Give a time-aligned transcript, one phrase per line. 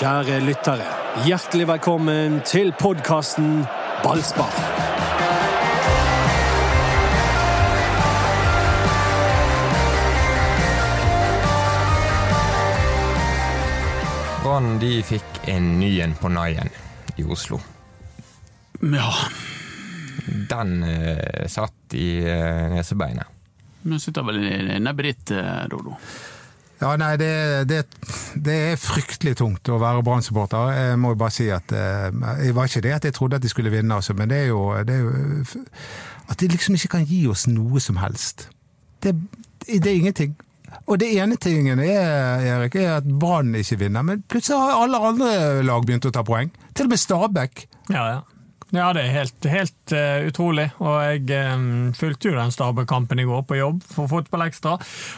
[0.00, 0.84] Kjære lyttere,
[1.26, 3.66] hjertelig velkommen til podkasten
[4.00, 4.54] Ballspar.
[14.40, 16.72] Brann de fikk en ny en på naien
[17.20, 17.60] i Oslo.
[18.80, 19.12] Ja,
[20.48, 23.28] Den eh, satt i eh, nesebeinet.
[23.84, 26.00] Den sitter vel i nebbet ditt, eh, Dodo.
[26.80, 27.30] Ja, nei, det,
[27.68, 27.80] det,
[28.40, 30.70] det er fryktelig tungt å være Brann-supporter.
[30.72, 31.82] Jeg må jo bare si at det
[32.46, 34.46] Jeg var ikke det at jeg trodde at de skulle vinne, altså, men det er,
[34.48, 35.64] jo, det er jo
[36.32, 38.48] At de liksom ikke kan gi oss noe som helst.
[39.04, 39.12] Det,
[39.66, 40.38] det er ingenting.
[40.86, 45.00] Og det ene tingen er, Erik, er at Brann ikke vinner, men plutselig har alle
[45.10, 45.30] andre
[45.66, 46.52] lag begynt å ta poeng.
[46.74, 47.64] Til og med Stabæk.
[47.90, 48.20] Ja, ja.
[48.70, 50.68] Ja, det er helt, helt uh, utrolig.
[50.78, 54.76] Og jeg um, fulgte jo den Stabæk-kampen i går på jobb for Fotball Ekstra.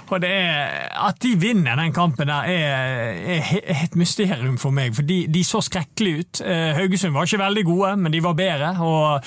[0.09, 4.95] Og det er, at de vinner den kampen der, er, er et mysterium for meg.
[4.97, 6.45] For de, de så skrekkelige ut.
[6.47, 8.73] Uh, Haugesund var ikke veldig gode, men de var bedre.
[8.81, 9.21] Og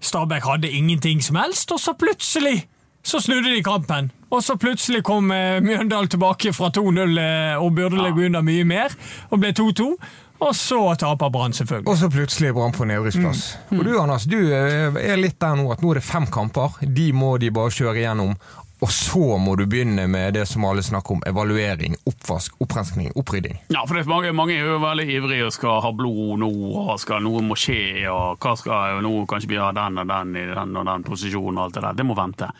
[0.00, 2.62] Stabæk hadde ingenting som helst, og så plutselig
[3.06, 4.08] så snudde de kampen.
[4.34, 8.94] Og så plutselig kom Mjøndalen tilbake fra 2-0 eh, og burde legge under mye mer,
[9.30, 9.86] og ble 2-2.
[10.38, 11.88] Og så taper Brann, selvfølgelig.
[11.88, 13.42] Og så plutselig er Brann på nedrykksplass.
[13.72, 16.76] Og du Anders, du eh, er litt der nå at nå er det fem kamper.
[16.82, 18.36] De må de bare kjøre igjennom.
[18.84, 21.22] Og så må du begynne med det som alle snakker om.
[21.26, 23.56] Evaluering, oppvask, opprenskning, opprydding.
[23.72, 26.50] Ja, for det er mange, mange er jo veldig ivrige og skal ha blod nå,
[26.82, 30.36] og skal noe må skje, og hva skal nå kanskje vi ha den og den
[30.36, 31.96] i den og den posisjonen og alt det der.
[32.02, 32.50] Det må vente.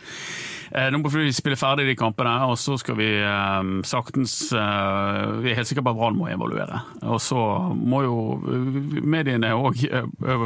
[0.73, 5.21] Eh, Nå må vi spille ferdig de kampene, og så skal vi eh, saktens eh,
[5.45, 6.81] Vi er helt sikre på at Brann må evaluere.
[7.07, 7.39] Og så
[7.77, 8.17] må jo
[9.07, 9.85] mediene òg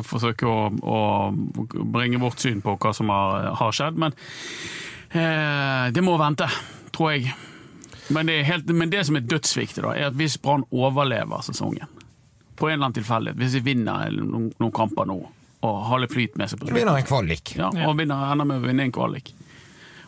[0.06, 0.98] forsøke å, å
[1.94, 4.14] bringe vårt syn på hva som har, har skjedd, men
[5.14, 6.48] eh, det må vente,
[6.94, 7.32] tror jeg.
[8.10, 11.44] Men det, er helt, men det som er dødsviktig, da, er at hvis Brann overlever
[11.46, 11.86] sesongen,
[12.58, 15.20] på en eller annen tilfeldighet, hvis de vinner noen, noen kamper nå,
[15.64, 17.53] og har litt flyt med seg på slutten, Vinner en kvalik.
[17.56, 19.30] ja, og vinner, ender med å vinne en kvalik,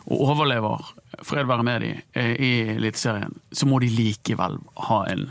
[0.05, 0.83] og overlever,
[1.23, 4.57] fred være med de, eh, i Eliteserien, så må de likevel
[4.89, 5.29] ha en,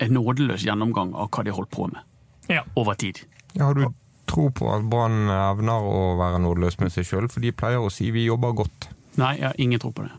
[0.00, 2.00] en nådeløs gjennomgang av hva de har holdt på med,
[2.48, 2.62] Ja.
[2.76, 3.20] over tid.
[3.54, 3.88] Ja, har du
[4.30, 7.28] tro på at Brann evner å være nådeløs med seg sjøl?
[7.28, 8.88] For de pleier å si vi jobber godt.
[9.18, 10.12] Nei, jeg har ingen tro på det.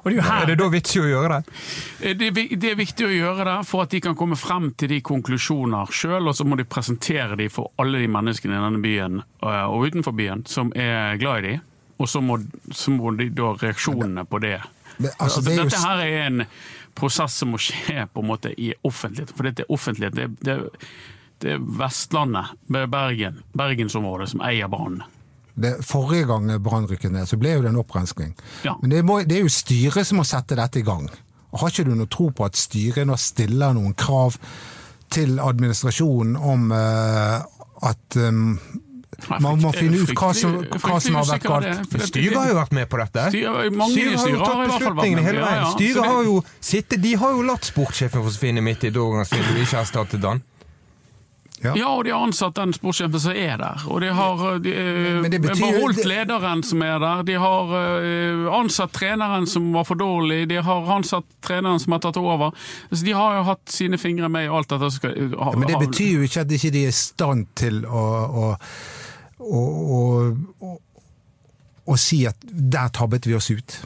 [0.00, 1.54] Og det er jo her Er det da vits i å gjøre det?
[2.00, 4.70] Eh, Det er, det er viktig å gjøre det for at de kan komme frem
[4.78, 8.62] til de konklusjoner sjøl, og så må de presentere de for alle de menneskene i
[8.62, 11.60] denne byen eh, og utenfor byen som er glad i de,
[12.00, 12.38] og så må,
[12.72, 14.56] så må de da reaksjonene på det.
[14.96, 16.44] Men, altså, det dette her er en
[16.96, 20.16] prosess som må skje på en måte i offentlighet, for dette er offentlighet.
[20.16, 20.58] Det, det,
[21.40, 25.02] det er Vestlandet, Bergen, bergensområdet som eier Brann.
[25.54, 28.34] det, Forrige gang Brann rykket ned, så ble jo det en opprenskning.
[28.64, 28.76] Ja.
[28.82, 31.08] Men det, må, det er jo styret som må sette dette i gang.
[31.50, 34.36] Har ikke du noe tro på at styret nå stiller noen krav
[35.10, 37.40] til administrasjonen om uh,
[37.88, 38.54] at um,
[39.40, 41.96] man må finne ut hva som, hva som har vært galt?
[42.10, 43.26] Styret har jo vært med på dette.
[43.30, 45.66] Styret- styret har jo tatt beslutningene hele veien.
[45.74, 49.80] Styret har jo sittet, De har jo latt sportssjefen forsvinne midt i et overgangsvindu ikke
[49.84, 50.42] erstattet han.
[51.60, 51.74] Ja.
[51.76, 53.82] Ja, og de har ansatt den sportssjefen som er der.
[53.92, 57.22] Og de har de, eh, Men det betyr- beholdt lederen som er der.
[57.28, 60.48] De har eh, ansatt treneren som var for dårlig.
[60.48, 62.54] De har ansatt treneren som har tatt over.
[62.90, 64.90] Så de har jo hatt sine fingre med i alt dette.
[64.96, 67.84] Skal, ha, Ja, men det betyr jo ikke at de ikke er i stand til
[67.84, 68.04] å,
[68.40, 68.56] å,
[69.44, 69.60] å,
[70.64, 70.74] å,
[71.92, 73.80] å si at der tabbet vi oss ut.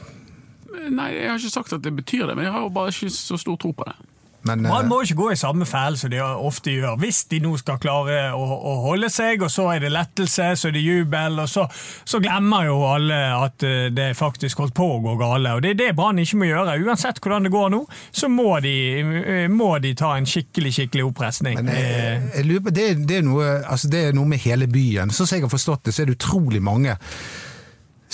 [0.95, 3.11] Nei, jeg har ikke sagt at det betyr det, men jeg har jo bare ikke
[3.11, 3.95] så stor tro på det.
[4.45, 6.99] Men Man eh, må ikke gå i samme fæle som de ofte gjør.
[7.01, 10.69] Hvis de nå skal klare å, å holde seg, og så er det lettelse, så
[10.69, 11.67] er det jubel, og så,
[12.05, 15.57] så glemmer jo alle at eh, det faktisk holdt på å gå gale.
[15.57, 16.77] Og Det er det Brann ikke må gjøre.
[16.85, 21.09] Uansett hvordan det går nå, så må de, eh, må de ta en skikkelig skikkelig
[21.09, 21.61] oppreisning.
[21.63, 24.69] Men jeg, jeg lurer på, det, det, er noe, altså det er noe med hele
[24.71, 25.13] byen.
[25.15, 26.97] Sånn som jeg har forstått det, så er det utrolig mange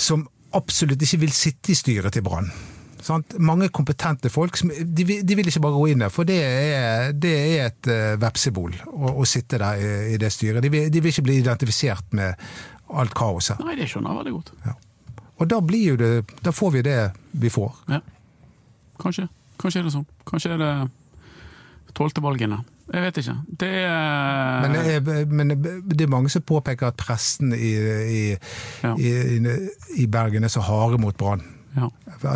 [0.01, 0.23] som
[0.57, 2.49] absolutt ikke vil sitte i styret til Brann.
[3.01, 3.33] Sant?
[3.39, 4.57] Mange kompetente folk.
[4.59, 7.89] Som, de, de vil ikke bare gå inn der, for det er, det er et
[7.89, 10.61] uh, vepsebol å, å sitte der i, i det styret.
[10.63, 12.39] De vil, de vil ikke bli identifisert med
[12.91, 13.59] alt kaoset.
[13.65, 14.53] Nei, det skjønner jeg veldig godt.
[15.41, 16.09] Og da blir jo det
[16.45, 16.97] Da får vi det
[17.41, 17.71] vi får.
[17.89, 18.01] Ja.
[19.01, 19.25] Kanskje.
[19.61, 20.05] Kanskje er det sånn.
[20.29, 20.73] Kanskje er det
[21.97, 22.59] tolvte valgene.
[22.91, 23.33] Jeg vet ikke.
[23.61, 25.53] Det er Men, det er- men
[25.87, 28.37] det er mange som påpeker at presten i, i,
[28.83, 28.93] Ja.
[28.99, 29.55] i, i,
[30.03, 31.41] i Bergen er så harde mot Brann.
[31.75, 31.89] Ja.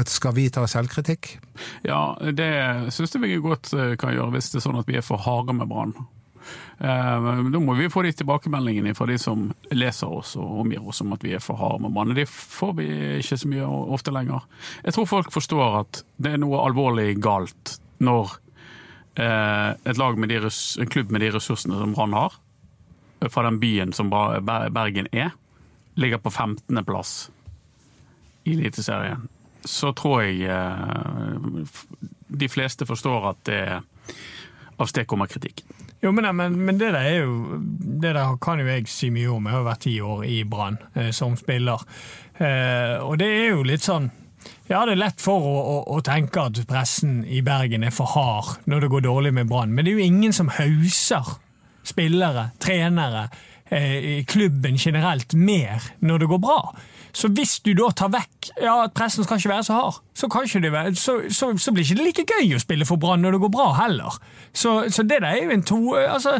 [0.07, 1.37] Skal vi ta selvkritikk?
[1.83, 2.49] Ja, det
[2.95, 5.21] syns jeg vi godt eh, kan gjøre hvis det er sånn at vi er for
[5.25, 5.95] harde med Brann.
[6.79, 11.01] Eh, Da må vi få de tilbakemeldingene fra de som leser oss og omgir oss
[11.03, 12.15] om at vi er for harde med Brann.
[12.17, 12.87] Det får vi
[13.19, 13.67] ikke så mye
[13.97, 14.47] ofte lenger.
[14.85, 18.37] Jeg tror folk forstår at det er noe alvorlig galt når
[19.19, 22.35] eh, et lag med de en klubb med de ressursene som Brann har,
[23.31, 25.31] fra den byen som Bergen er,
[25.95, 27.31] ligger på 15.-plass
[28.45, 29.27] i Eliteserien,
[29.65, 31.69] så tror jeg eh,
[32.27, 33.61] de fleste forstår at det
[34.77, 35.63] av sted kommer kritikk.
[36.03, 37.57] Jo, men, men, men det der er jo
[38.01, 39.47] Det der kan jo jeg si mye om.
[39.47, 41.81] Jeg har vært ti år i Brann eh, som spiller.
[42.35, 44.11] Eh, og det er jo litt sånn
[44.67, 48.11] Ja, det er lett for å, å, å tenke at pressen i Bergen er for
[48.11, 51.37] hard når det går dårlig med Brann, men det er jo ingen som hauser
[51.85, 53.27] spillere, trenere,
[53.69, 56.59] eh, klubben generelt mer når det går bra.
[57.15, 60.27] Så hvis du da tar vekk ja, at pressen skal ikke være så hard, så,
[60.31, 63.23] kan ikke det så, så, så blir ikke det like gøy å spille for Brann
[63.23, 64.17] når det går bra heller.
[64.51, 66.37] Så, så det der er jo en to altså,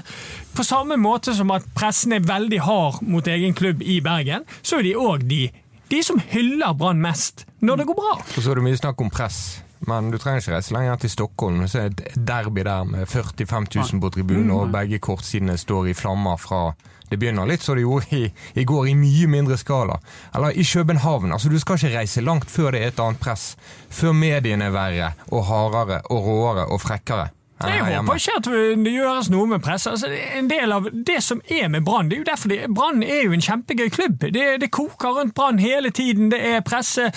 [0.56, 4.80] På samme måte som at pressen er veldig hard mot egen klubb i Bergen, så
[4.80, 5.46] er de òg de,
[5.92, 8.18] de som hyller Brann mest når det går bra.
[8.20, 9.40] Og så er det mye snakk om press.
[9.86, 11.66] Men du trenger ikke reise lenger til Stockholm.
[11.70, 15.92] Så er det et derby der med 45 000 på tribunen, og begge kortsidene står
[15.92, 16.62] i flammer fra
[17.10, 20.00] Det begynner litt som det gjorde i, i går, i mye mindre skala.
[20.36, 21.32] Eller i København.
[21.32, 23.56] Altså, du skal ikke reise langt før det er et annet press.
[23.90, 27.30] Før mediene er verre og hardere og råere og frekkere.
[27.64, 28.48] Jeg håper ikke at
[28.84, 29.88] det gjøres noe med presse.
[29.90, 33.00] Altså, en del av det som er med Brann, det er jo derfor det- Brann
[33.04, 34.20] er jo en kjempegøy klubb.
[34.20, 36.28] Det, det koker rundt Brann hele tiden.
[36.34, 37.08] Det er presse,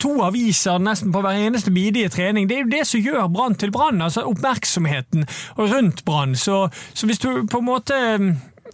[0.00, 2.46] to aviser nesten på hver eneste bidige trening.
[2.48, 4.00] Det er jo det som gjør Brann til Brann.
[4.02, 5.26] Altså oppmerksomheten
[5.58, 6.36] rundt Brann.
[6.36, 7.98] Så, så hvis du på en måte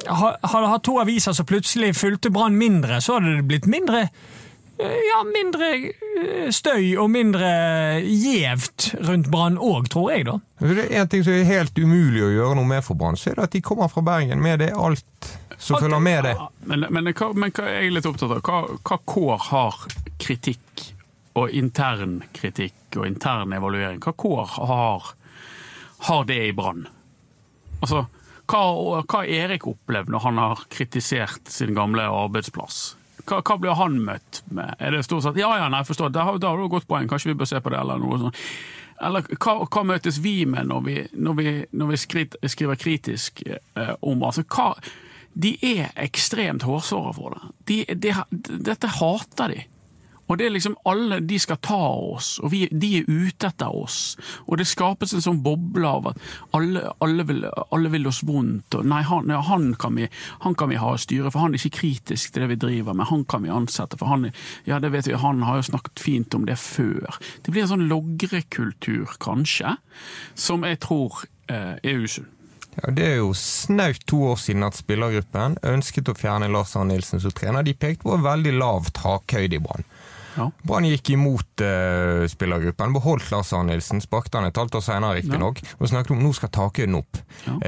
[0.07, 4.99] hadde hatt to aviser som plutselig fulgte Brann mindre, så hadde det blitt mindre eh,
[5.09, 7.49] ja, mindre eh, støy og mindre
[8.05, 10.37] gjevt rundt Brann òg, tror jeg, da.
[10.63, 13.33] Det er en ting som er helt umulig å gjøre noe med for Brann, så
[13.33, 16.37] er det at de kommer fra Bergen med det alt som Alt- følger med det.
[16.39, 18.45] Ja, Men, men, hva, men hva er jeg litt opptatt av?
[18.47, 19.81] Hva, hva kår har
[20.23, 20.85] kritikk
[21.39, 23.99] og intern kritikk og intern evaluering?
[24.03, 25.11] Hva kår har,
[26.07, 26.87] har det i Brann?
[27.81, 28.05] Altså,
[28.49, 32.97] hva, hva Erik opplevd når han har kritisert sin gamle arbeidsplass?
[33.29, 34.73] Hva, hva blir han møtt med?
[34.81, 37.39] Er det stort sett ja, ja, nei, forstår, da har, du godt poeng, kanskje vi
[37.41, 38.45] bør se på det, eller noe sånt.
[39.05, 43.45] Eller hva, hva møtes vi med når vi, når vi, når vi skrit, skriver kritisk
[43.47, 44.73] eh, om altså, hva,
[45.39, 47.53] De er ekstremt hårsåre for det.
[47.69, 48.15] De, de,
[48.67, 49.61] dette hater de.
[50.29, 51.81] Og det er liksom alle, De skal ta
[52.13, 54.17] oss, og vi, de er ute etter oss.
[54.47, 56.21] Og det skapes en sånn boble av at
[56.57, 57.45] alle, alle, vil,
[57.75, 58.79] alle vil oss vondt.
[58.79, 60.09] og Nei, han, ja, han, kan vi,
[60.45, 62.97] han kan vi ha i styret, for han er ikke kritisk til det vi driver
[62.97, 63.09] med.
[63.13, 64.31] Han kan vi ansette, for han,
[64.69, 67.21] ja, det vet vi, han har jo snakket fint om det før.
[67.43, 69.79] Det blir en sånn logrekultur, kanskje,
[70.39, 72.29] som jeg tror eh, er usunn.
[72.79, 76.95] Ja, det er jo snaut to år siden at spillergruppen ønsket å fjerne Lars Arne
[76.95, 77.67] Nilsen som trener.
[77.67, 79.87] De pekte på veldig lav takhøyde i Brann.
[80.39, 80.49] Ja.
[80.67, 85.19] Brann gikk imot uh, spillergruppen, beholdt Lars Arne Nilsen, sparket han et halvt år senere
[85.19, 87.21] riktignok, og snakket om nå skal takhøyden opp.
[87.49, 87.59] Ja.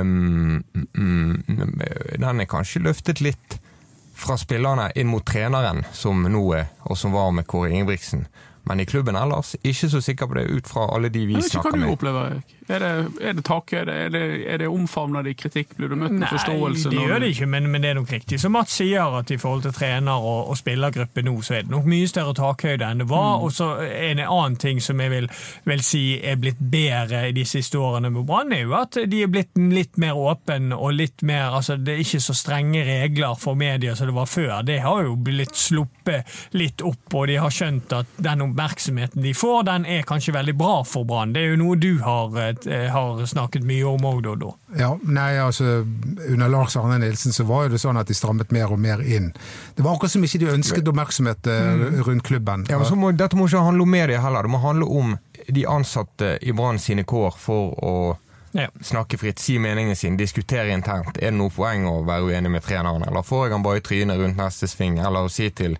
[0.00, 0.64] Um,
[0.96, 1.76] mm,
[2.24, 3.58] den er kanskje løftet litt
[4.14, 8.26] fra spillerne inn mot treneren, som nå er, og som var med Kåre Ingebrigtsen.
[8.64, 11.76] Men i klubben ellers, ikke så sikker på det ut fra alle de vi snakker
[11.76, 11.84] med.
[11.84, 12.54] hva du opplever, Erik.
[12.68, 13.92] Er det, er det takhøyde?
[13.92, 15.74] Er det, er det omfavner de kritikk?
[15.76, 16.88] Blir du møtt med forståelse?
[16.88, 19.30] det når gjør det ikke, men, men det er nok riktig som Mats sier, at
[19.34, 22.88] i forhold til trener og, og spillergruppe nå, så er det nok mye større takhøyde
[22.88, 23.44] enn det var.
[23.44, 25.28] Og så En annen ting som jeg vil,
[25.68, 29.20] vil si er blitt bedre i de siste årene med Brann, er jo at de
[29.26, 33.36] er blitt litt mer åpne og litt mer altså Det er ikke så strenge regler
[33.38, 34.54] for media som det var før.
[34.64, 39.34] Det har jo blitt sluppet litt opp, og de har skjønt at den oppmerksomheten de
[39.34, 41.32] får, den er kanskje veldig bra for Brann.
[41.34, 44.54] Det er jo noe du har, eh, har snakket mye om òg, Dodo.
[44.78, 45.84] Ja, nei, altså
[46.30, 49.02] Under Lars Arne Nilsen så var jo det sånn at de strammet mer og mer
[49.02, 49.32] inn.
[49.76, 52.66] Det var akkurat som ikke de ønsket oppmerksomhet eh, rundt klubben.
[52.70, 55.16] Ja, men så må, dette må ikke handle om media heller, det må handle om
[55.48, 57.94] de ansatte i Brann sine kår for å
[58.54, 58.68] Ja.
[58.82, 61.16] snakke fritt, si meningen sin, diskutere internt.
[61.18, 63.80] Er det noe poeng å være uenig med treneren, eller får jeg han bare i
[63.80, 65.74] trynet rundt neste sving, eller å si til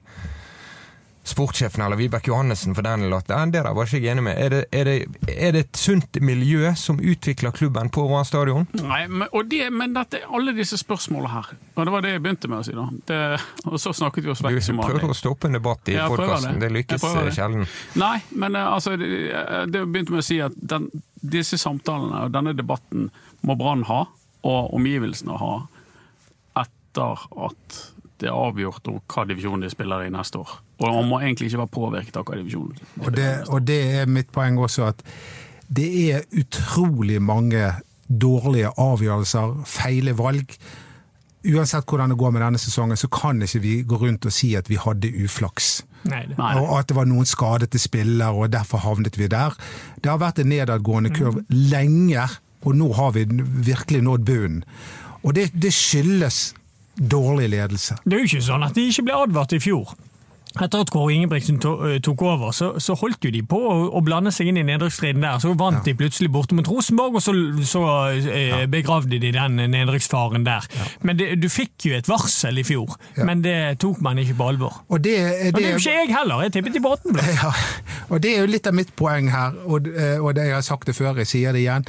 [1.25, 4.25] sportssjefen eller Vibeke Johannessen for den eller at «Nei, det der var ikke jeg enig
[4.27, 4.37] med.
[4.37, 8.67] Er det, er, det, er det et sunt miljø som utvikler klubben på Roan stadion?
[8.77, 12.51] Nei, men, det, men dette, alle disse spørsmålene her, og det var det jeg begynte
[12.53, 13.21] med å si da, det,
[13.65, 16.11] og så snakket vi oss Du vekk som prøver å stoppe en debatt i Ja,
[16.13, 16.69] podkasten, det.
[16.69, 17.65] det lykkes Jeg eh, sjelden.
[18.05, 19.09] Nei, men eh, altså, det,
[19.73, 20.91] det begynte med å si at den,
[21.25, 23.09] disse samtalene og denne debatten
[23.45, 24.05] må Brann ha,
[24.45, 25.55] og omgivelsene ha,
[26.61, 27.81] etter at
[28.21, 30.53] det er avgjort hva divisjon de spiller i neste år.
[30.79, 34.11] Og man må egentlig ikke være påvirket av hva divisjon Og det, og det er
[34.11, 35.05] mitt poeng også, at
[35.75, 37.71] det er utrolig mange
[38.09, 40.57] dårlige avgjørelser, feile valg.
[41.45, 44.55] Uansett hvordan det går med denne sesongen, så kan ikke vi gå rundt og si
[44.59, 45.85] at vi hadde uflaks.
[46.09, 46.25] Nei.
[46.37, 49.57] Og at det var noen skadete spillere, og derfor havnet vi der.
[50.03, 52.27] Det har vært en nedadgående kurv lenge,
[52.65, 53.25] og nå har vi
[53.65, 54.65] virkelig nådd bunnen.
[55.25, 56.53] Og det, det skyldes
[57.01, 57.97] dårlig ledelse.
[58.05, 59.95] Det er jo ikke sånn at de ikke ble advart i fjor.
[60.55, 64.31] Etter at Kåre Ingebrigtsen tok over, så, så holdt jo de på å, å blande
[64.31, 65.41] seg inn i nedrykksstriden der.
[65.43, 67.35] Så vant de plutselig borte mot Rosenborg, og så,
[67.67, 67.83] så
[68.15, 70.69] eh, begravde de den nedrykksfaren der.
[71.03, 73.27] Men det, du fikk jo et varsel i fjor, Ja.
[73.27, 74.79] men det tok man ikke på alvor.
[74.95, 75.17] Og det,
[75.51, 77.19] Og det er jo ikke jeg heller, jeg tippet i båten.
[77.35, 77.51] Ja,
[78.15, 80.63] og det er jo litt av mitt poeng her, og, eh, og det jeg har
[80.67, 81.87] sagt det før, jeg sier det igjen.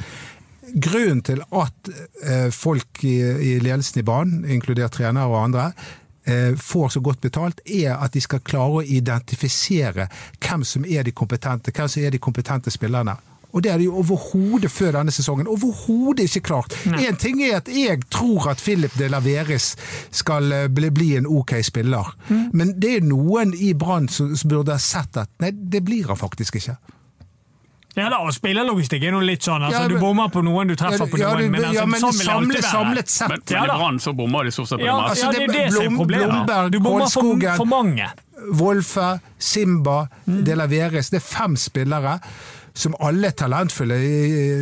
[0.82, 1.92] Grunnen til at
[2.26, 5.94] eh, folk i, i ledelsen i banen, inkludert trenere og andre, eh,
[6.58, 10.08] får så godt betalt, er at de skal klare å identifisere
[10.42, 13.14] hvem som er de kompetente, hvem som er de kompetente spillerne.
[13.56, 15.48] Og det er de jo overhodet før denne sesongen.
[15.48, 16.74] Overhodet ikke klart.
[16.84, 19.70] Én ting er at jeg tror at Philip de Laveres
[20.10, 22.12] skal eh, bli, bli en ok spiller,
[22.52, 26.10] men det er noen i Brann som, som burde ha sett at nei, det blir
[26.10, 26.76] han faktisk ikke.
[27.96, 29.62] Ja da, og Spillerlogistikk er noe litt sånn.
[29.64, 31.50] altså Ja, Du bommer på noen, du treffer på noen.
[31.50, 34.12] Men, altså, ja, men sånn det samlet, samlet sett Men, Ja men i Brann så
[34.16, 35.24] bommer de stort sett på Ja, det meste.
[35.24, 36.28] ja, det er det som er problemet.
[36.34, 38.10] Blomberg, Du bommer for, for mange.
[38.52, 41.08] Wolfe, Simba, De Laveres.
[41.10, 42.20] Det er fem spillere
[42.76, 43.96] som alle er talentfulle,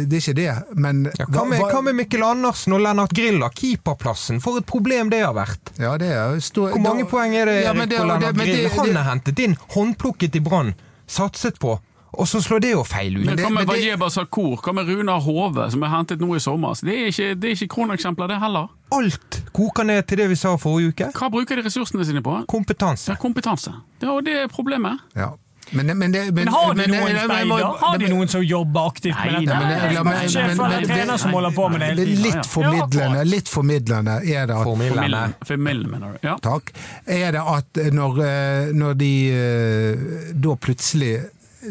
[0.07, 3.49] det er ikke det, men Ja, hva, med, hva med Mikkel Andersen og Lennart Grilla,
[3.51, 4.39] keeperplassen?
[4.41, 5.73] For et problem det har vært.
[5.83, 8.07] Ja, det er, stor, Hvor mange da- poeng er det Ja, Erik men det- og
[8.07, 8.69] det- Lennart Grilla?
[8.69, 10.75] det- Han det- er hentet inn, håndplukket i Brann,
[11.09, 11.81] satset på,
[12.19, 13.27] og så slår det jo feil ut.
[13.27, 16.75] Men hva med Wajeba Sakur, hva med Runar Hove, som er hentet nå i sommer?
[16.81, 18.69] Det er ikke, det er ikke kroneksempler, det heller.
[18.95, 21.13] Alt koker ned til det vi sa forrige uke.
[21.19, 22.41] Hva bruker de ressursene sine på?
[22.51, 23.11] Kompetanse.
[23.13, 23.73] er kompetanse.
[24.01, 25.01] Det er, det er problemet.
[25.17, 25.33] Ja.
[25.73, 27.79] Men, men, det- men, Men har de men- noen speider?
[27.81, 29.55] Har de men- noen som jobber aktivt Nei, med dette?
[29.55, 31.97] nei, men- Det men- men- men- eller men- trener som holder på med det hele
[31.97, 32.23] Det er tiden.
[32.35, 34.65] litt formidlende, litt formidlende er det at.
[35.49, 36.19] Formidlende, mener du.
[36.29, 36.37] Ja.
[36.37, 36.71] Takk.
[37.07, 39.97] Er det at når, eh, når de eh,
[40.35, 41.25] da plutselig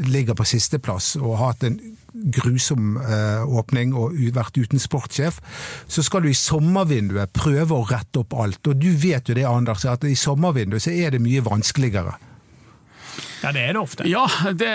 [0.07, 1.77] ligger på sisteplass og har hatt en
[2.13, 5.39] grusom eh, åpning og vært uten sportssjef,
[5.89, 8.61] så skal du i sommervinduet prøve å rette opp alt.
[8.69, 12.13] Og du vet jo det, Anders, at i sommervinduet så er det mye vanskeligere.
[13.43, 14.05] Ja, det er det ofte.
[14.07, 14.21] Ja,
[14.55, 14.69] det,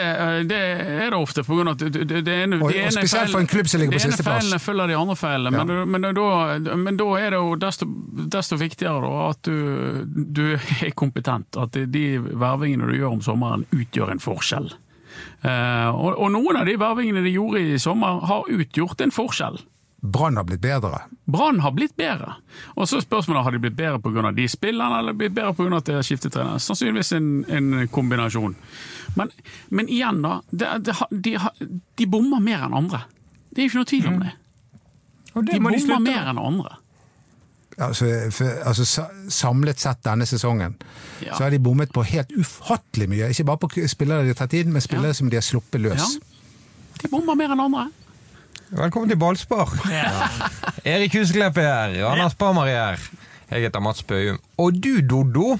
[0.50, 1.42] det er det ofte.
[1.46, 3.68] På grunn av at det, det, det ene, Og- og spesielt feil- for en klubb
[3.70, 4.42] som ligger på ene sisteplass.
[4.44, 5.62] feilene følger de andre feilene.
[5.64, 7.88] Men, men, da, men da er det jo desto,
[8.36, 10.04] desto viktigere da, at du,
[10.36, 10.44] du
[10.84, 11.56] er kompetent.
[11.58, 14.68] At de vervingene du gjør om sommeren, utgjør en forskjell.
[15.42, 19.60] Eh, og, og noen av de vervingene de gjorde i sommer, har utgjort en forskjell.
[20.00, 21.00] Brann har blitt bedre.
[21.24, 22.36] Brann har blitt bedre.
[22.78, 24.30] Og så spørsmålet har de blitt bedre pga.
[24.32, 25.76] de spillerne, eller blitt bedre pga.
[25.76, 26.58] at de har skiftet trener.
[26.62, 28.54] Sannsynligvis en, en kombinasjon.
[29.16, 29.30] Men,
[29.68, 30.40] men igjen, da.
[30.50, 31.38] De, de, de,
[31.98, 33.02] de bommer mer enn andre.
[33.50, 34.34] Det er ikke noe tvil om det.
[35.34, 36.78] Og det de bommer mer enn andre.
[37.78, 40.74] Altså, for, altså Samlet sett denne sesongen
[41.22, 41.34] Ja.
[41.36, 43.28] så har de bommet på helt ufattelig mye.
[43.30, 45.18] Ikke bare på spillere de har tatt inn, men spillere Ja.
[45.20, 45.94] som de har sluppet løs.
[46.18, 46.42] Ja.
[47.02, 47.88] De bommer mer enn andre.
[48.70, 49.70] Velkommen til Ballspar.
[49.90, 50.28] Ja.
[50.96, 52.98] Erik Husklepp er her, Anders Parmar er her.
[53.50, 54.38] Jeg heter Mats Bøhum.
[54.58, 55.58] Og du, Doddo,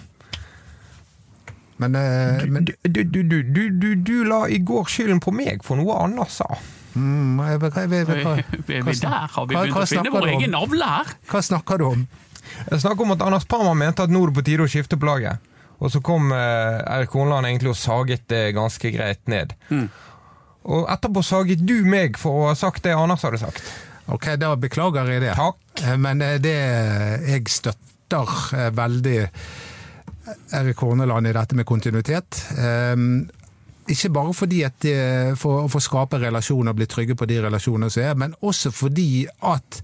[1.78, 5.30] Men, eh, men du, du, du, du, du, du, du la i går skylden på
[5.30, 6.48] meg for noe Anders sa.
[6.98, 9.28] Mm, hva, Er hva, der?
[9.34, 11.14] Har vi begynt hva å finne vår egen navle her?
[11.30, 12.06] hva snakker du om?
[12.70, 14.98] Jeg snakker om at Anders Parmar mente at nå er det på tide å skifte
[14.98, 15.42] på laget.
[15.78, 19.52] Og så kom eh, Erik Horneland egentlig og saget det ganske greit ned.
[20.68, 23.62] Og etterpå saget du meg for å ha sagt det Anders hadde sagt.
[24.08, 25.34] Ok, da beklager jeg det.
[25.38, 25.84] Takk.
[25.84, 26.56] Eh, Men eh, det
[27.28, 29.18] jeg støtter eh, veldig
[30.58, 32.42] Erik Horneland i dette med kontinuitet.
[33.88, 34.92] Eh, Ikke bare fordi at de
[35.40, 39.26] for å skape relasjoner og bli trygge på de relasjonene som er, men også fordi
[39.42, 39.80] at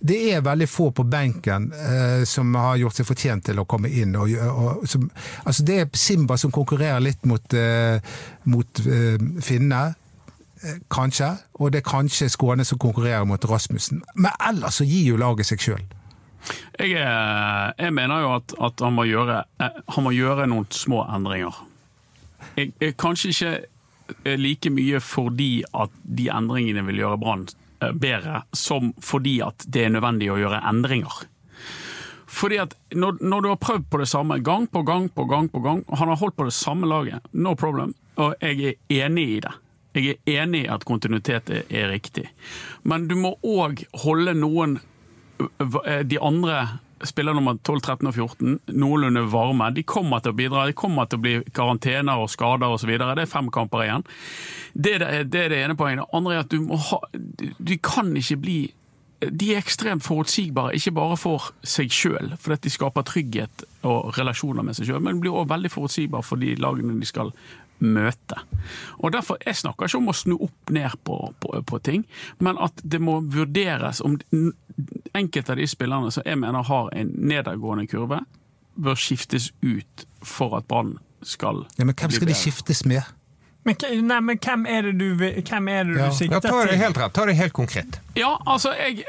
[0.00, 3.88] det er veldig få på benken eh, som har gjort seg fortjent til å komme
[3.90, 4.14] inn.
[4.16, 5.08] Og, og, som,
[5.44, 7.98] altså det er Simba som konkurrerer litt mot, eh,
[8.46, 9.82] mot eh, Finne.
[10.62, 14.02] Eh, Kanskje, og det er kanskje Skåne som konkurrerer mot Rasmussen.
[14.16, 15.84] Men ellers så gir jo laget seg sjøl.
[16.78, 20.66] Jeg, er- jeg mener jo at, at han, må gjøre, eh, han må gjøre noen
[20.74, 21.54] små endringer.
[22.98, 23.54] Kanskje ikke
[24.24, 27.46] eh, like mye fordi at de endringene vil gjøre Brann
[27.82, 31.26] eh, bedre, som fordi at det er nødvendig å gjøre endringer.
[32.28, 35.48] Fordi at når, når du har prøvd på det samme gang på gang på gang,
[35.48, 39.28] på gang, han har holdt på det samme laget, no problem, og jeg er enig
[39.38, 39.54] i det.
[39.96, 42.28] Jeg er enig i at kontinuitet er, er riktig.
[42.82, 44.76] Men du må òg holde noen
[45.40, 46.60] eh, de andre
[47.06, 49.70] spiller nummer 12, 13 og 14 noenlunde varme.
[49.74, 52.94] De kommer til å bidra, de kommer til å bli karantener og skader osv.
[52.98, 54.08] Det er fem kamper igjen.
[54.74, 56.04] Det er det, det er det ene poenget.
[56.04, 58.58] Det andre er at du må ha Du, kan ikke bli
[59.18, 64.62] de er ekstremt forutsigbare, ikke bare for seg sjøl, fordi de skaper trygghet og relasjoner
[64.62, 67.32] med seg sjøl, men de blir også veldig forutsigbare for de lagene de skal
[67.78, 68.38] møte.
[68.98, 72.04] Og derfor, Jeg snakker ikke om å snu opp ned på, på, på ting,
[72.38, 74.18] men at det må vurderes om
[75.14, 78.20] enkelte av de spillerne som jeg mener har en nedadgående kurve,
[78.78, 83.02] bør skiftes ut for at Brann skal Ja, men hvem skal de skiftes med?
[83.66, 83.74] Men,
[84.06, 86.04] nei, men hvem er det du, hvem er det du Ja.
[86.06, 86.78] Ja, sikter ta det til?
[86.78, 87.14] helt rett.
[87.14, 87.98] Ta det helt konkret.
[88.16, 89.04] Ja, altså, jeg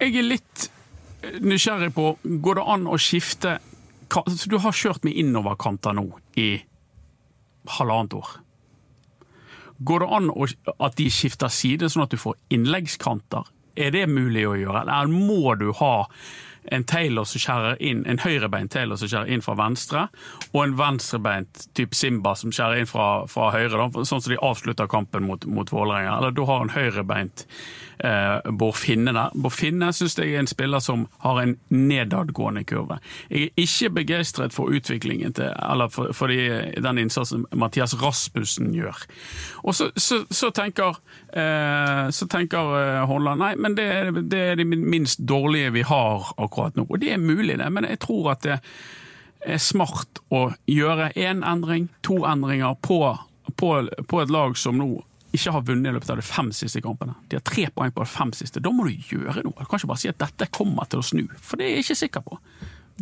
[0.00, 0.70] Jeg er litt
[1.40, 3.58] nysgjerrig på Går det an å skifte
[4.10, 6.62] altså, Du har kjørt med innoverkanter nå i
[7.68, 8.30] halvannet år.
[9.82, 10.30] Går det an
[10.78, 13.48] at de skifter side, sånn at du får innleggskanter?
[13.74, 15.94] Er det mulig å gjøre, eller må du ha
[16.70, 20.06] en Taylor som skjærer inn, en høyrebeint Taylor som skjærer inn fra venstre,
[20.52, 24.38] og en venstrebeint type Simba som skjærer inn fra, fra høyre, da, sånn som de
[24.42, 26.18] avslutter kampen mot, mot Vålerenga.
[26.20, 27.46] Eller du har en høyrebeint
[28.04, 29.34] eh, Bård Finne der.
[29.34, 33.00] Bård Finne syns jeg er en spiller som har en nedadgående kurve.
[33.30, 36.38] Jeg er ikke begeistret for utviklingen til, eller for, for de,
[36.82, 39.02] den innsatsen Mathias Rasmussen gjør.
[39.66, 40.98] Og så, så, så tenker,
[41.34, 45.82] eh, så tenker eh, Holland nei, men det, er- det er de minst dårlige vi
[45.88, 46.86] har akkurat nå.
[46.88, 48.58] Og det er mulig, det, men jeg tror at det
[49.42, 53.00] er smart å gjøre én endring, to endringer på,
[53.56, 53.72] på,
[54.08, 54.92] på et lag som nå
[55.32, 57.14] ikke har vunnet i løpet av de fem siste kampene.
[57.28, 58.60] De har tre poeng på de fem siste.
[58.60, 59.56] Da må du gjøre noe.
[59.56, 61.86] Du kan ikke bare si at dette kommer til å snu, for det er jeg
[61.86, 62.38] ikke sikker på.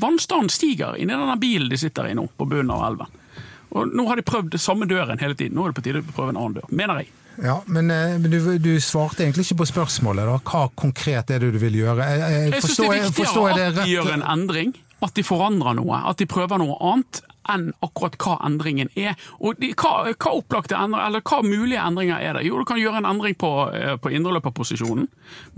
[0.00, 3.18] Vannstanden stiger inni denne bilen de sitter i nå, på bunnen av elven.
[3.74, 5.58] Og Nå har de prøvd samme døren hele tiden.
[5.58, 7.10] Nå er det på tide å prøve en annen dør, mener jeg.
[7.42, 10.26] Ja, Men, eh, men du, du svarte egentlig ikke på spørsmålet.
[10.28, 10.36] da.
[10.44, 12.04] Hva konkret er det du vil gjøre?
[12.04, 15.24] Jeg, jeg, Jeg syns det er viktigere jeg at de gjør en endring, at de
[15.24, 19.16] forandrer noe, at de prøver noe annet enn akkurat hva endringen er.
[19.40, 22.44] Og de, hva, hva opplagte endringer, eller hva mulige endringer er det?
[22.48, 25.08] Jo, du kan gjøre en endring på, eh, på indreløperposisjonen,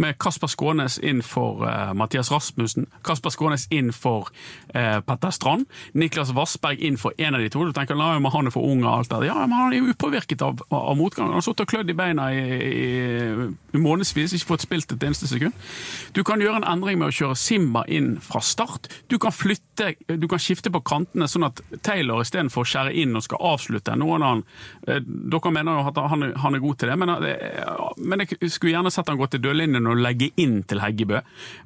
[0.03, 4.31] med Kasper Skånes inn for uh, Mathias Rasmussen, Kasper Skånes inn for
[4.75, 5.67] uh, Petter Strand,
[5.99, 7.65] Niklas Vassberg inn for en av de to.
[7.67, 9.29] Du tenker la meg han er for ung og alt det.
[9.29, 11.31] Ja, men han er jo upåvirket av, av motgang.
[11.31, 15.07] Han har sittet og klødd i beina i, i, i månedsvis, ikke fått spilt et
[15.09, 15.57] eneste sekund.
[16.17, 18.89] Du kan gjøre en endring med å kjøre Simba inn fra start.
[19.13, 23.17] Du kan flytte, du kan skifte på kantene sånn at Taylor istedenfor å skjære inn
[23.17, 24.43] og skal avslutte Noen han,
[24.87, 28.19] eh, Dere mener jo at han, er- han er god til det, men, eh, men
[28.27, 31.23] jeg skulle gjerne sett han gå til dørlinjen og legge inn til Heggebø,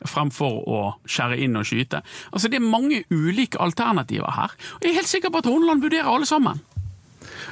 [0.07, 2.03] fremfor å skjære inn og skyte.
[2.33, 4.51] Altså Det er mange ulike alternativer her.
[4.77, 6.61] Og Jeg er helt sikker på at Horneland vurderer alle sammen.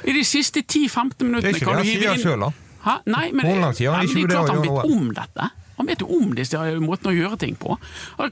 [0.07, 2.51] I de siste 10-15 Det er minuttene ikke kan det du han hive inn da.
[2.85, 2.95] Hæ?
[3.05, 5.51] Nei, men, Horneland sier han Nei, men ikke det er klart han vet om dette.
[5.77, 7.77] Han vet jo om disse måtene å gjøre ting på.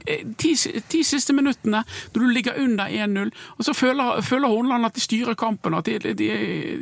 [0.06, 0.54] Eh, Ti,
[0.88, 1.82] ti siste minuttene,
[2.14, 5.84] når du ligger under 1-0, og så føler, føler Horneland at de styrer kampen, at
[5.88, 6.28] de, de, de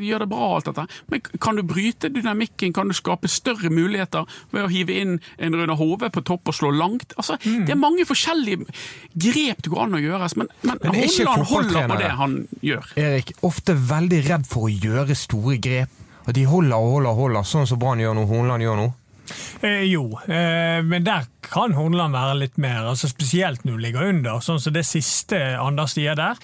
[0.07, 0.87] gjør det bra, alt dette.
[1.11, 5.57] Men kan du bryte dynamikken, kan du skape større muligheter ved å hive inn en
[5.59, 7.17] Runar Hove på topp og slå langt?
[7.19, 7.65] Altså, Mm.
[7.67, 8.67] Det er mange forskjellige
[9.19, 12.93] grep det går an å gjøres, men, men, Men Horneland holder på det han gjør.
[13.03, 15.91] Erik, ofte veldig redd for å gjøre store grep.
[16.27, 18.87] Og de holder og holder og holder, sånn som Brann gjør nå, Hornland gjør nå.
[19.63, 24.09] Eh, jo, eh, men der kan Horneland være litt mer, altså spesielt når du ligger
[24.11, 24.41] under.
[24.45, 26.41] Sånn som det siste Anders sier der.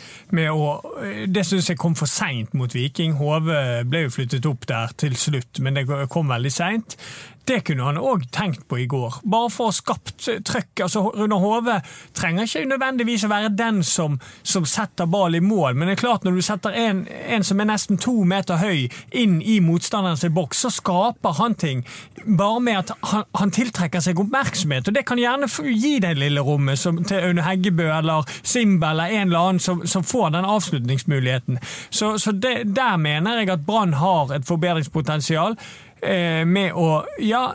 [0.52, 0.68] Å,
[1.02, 3.16] eh, det syns jeg kom for seint mot Viking.
[3.18, 6.98] Hove ble jo flyttet opp der til slutt, men det kom veldig seint.
[7.48, 10.82] Det kunne han òg tenkt på i går, bare for å skapt trøkk.
[10.84, 11.78] Altså, Rune Hove
[12.16, 16.02] trenger ikke nødvendigvis å være den som, som setter ball i mål, men det er
[16.02, 20.26] klart når du setter en, en som er nesten to meter høy, inn i motstanderens
[20.34, 21.84] boks, så skaper han ting
[22.26, 24.90] bare med at han, han tiltrekker seg oppmerksomhet.
[24.90, 29.16] og Det kan gjerne gi det lille rommet som, til Aune Heggebø eller Simba eller
[29.16, 31.60] en eller annen som, som får den avslutningsmuligheten.
[31.90, 35.56] Så, så det, der mener jeg at Brann har et forbedringspotensial
[36.02, 37.52] med å ja,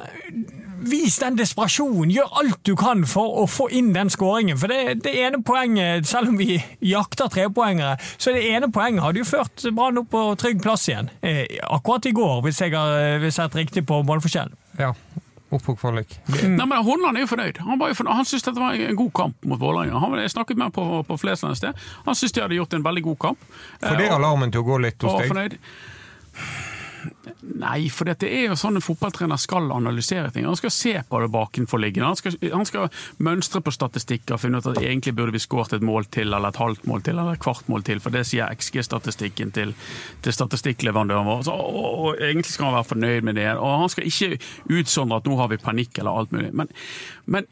[0.84, 4.58] Vis den desperasjonen, gjør alt du kan for å få inn den skåringen.
[4.60, 9.22] For det, det ene poenget, selv om vi jakter trepoengere, så det ene poenget hadde
[9.22, 11.08] jo ført Brann opp på trygg plass igjen.
[11.24, 14.52] Eh, akkurat i går, hvis jeg har eh, sett riktig på målforskjell.
[14.82, 14.92] Ja.
[15.54, 16.18] Opp på kvalik.
[16.34, 17.64] Nei, men Horneland er jo fornøyd.
[17.64, 18.16] Han, var jo fornøyd.
[18.20, 20.00] han syntes dette var en god kamp mot Vålerenga.
[20.04, 21.84] Han- Jeg snakket med ham på, på Flesland et sted.
[22.10, 23.40] Han syntes de hadde gjort en veldig god kamp.
[23.80, 25.32] Får det Eh, alarmen til å gå litt hos deg?
[25.32, 25.60] fornøyd.
[27.60, 30.48] Nei, for det er jo sånn en fotballtrener skal analysere ting.
[30.48, 32.10] Han skal se på det bakenforliggende.
[32.10, 32.18] Han
[32.54, 32.90] han skal
[33.24, 36.54] mønstre på statistikker, og finne ut at egentlig burde vi skåret et mål til, eller
[36.54, 39.74] et halvt mål til, eller et kvart mål til, for det sier XG-statistikken til,
[40.24, 41.44] til statistikkleverandøren vår.
[41.48, 43.50] Så, og, og, egentlig skal han være fornøyd med det.
[43.58, 44.40] Og han skal ikke
[44.80, 46.54] utsondre at nå har vi panikk eller alt mulig.
[46.56, 46.72] Men,
[47.26, 47.50] men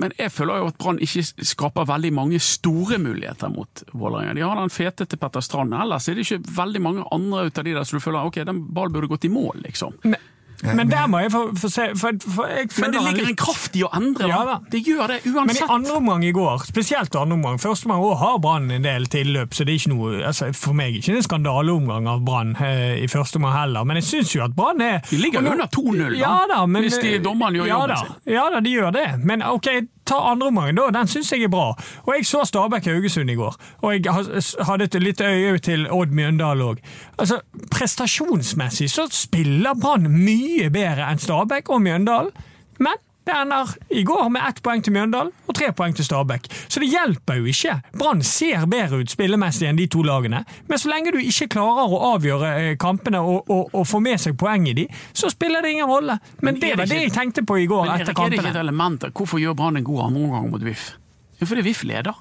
[0.00, 4.34] men jeg føler jo at Brann ikke skaper veldig mange store muligheter mot Vålerenga.
[4.38, 7.60] De har den fete til Petter Strand, ellers er det ikke veldig mange andre ut
[7.60, 9.98] av de der som du føler ok, den ballen burde gått i mål, liksom.
[10.06, 10.16] Men
[10.62, 13.90] der må jeg få, få se for, for Men det ligger en kraft i å
[13.96, 14.28] endre.
[14.30, 14.58] Ja da.
[14.70, 15.46] Det gjør det uansett.
[15.48, 18.86] Men i andre omgang i går, spesielt andre omgang, første omgang òg har Brann en
[18.86, 22.54] del tilløp, så det er ikke noe, altså for meg ikke en skandaleomgang av Brann
[22.62, 25.66] eh, i første omgang heller, men jeg syns jo at Brann er De ligger under
[25.66, 28.32] 2-0 da, ja, da men, hvis de dommerne gjør ja, jobben sin.
[28.34, 29.68] Ja da, de gjør det, men ok,
[30.08, 31.72] ta andre omgang da, den syns jeg er bra.
[32.06, 36.14] Og jeg så Stabæk Haugesund i går, og jeg hadde et lite øye til Odd
[36.16, 36.82] Mjøndal òg.
[37.18, 42.34] Altså, prestasjonsmessig så spiller Brann mye bedre enn Stabæk og Mjøndalen,
[42.82, 46.48] men det ender i går med ett poeng til Mjøndalen og tre poeng til Stabæk.
[46.68, 47.76] Så det hjelper jo ikke.
[47.98, 51.92] Brann ser bedre ut spillemessig enn de to lagene, men så lenge du ikke klarer
[51.94, 55.62] å avgjøre eh, kampene og, og, og få med seg poeng i de, så spiller
[55.62, 56.18] det ingen rolle.
[56.40, 58.18] Men, Men det var det det jeg tenkte på i går etter Erik, er det
[58.18, 58.66] ikke et kampene.
[58.66, 59.08] element?
[59.14, 60.90] Hvorfor gjør Brann en god andreomgang mot VIF?
[61.40, 62.18] Jo, fordi VIF leder.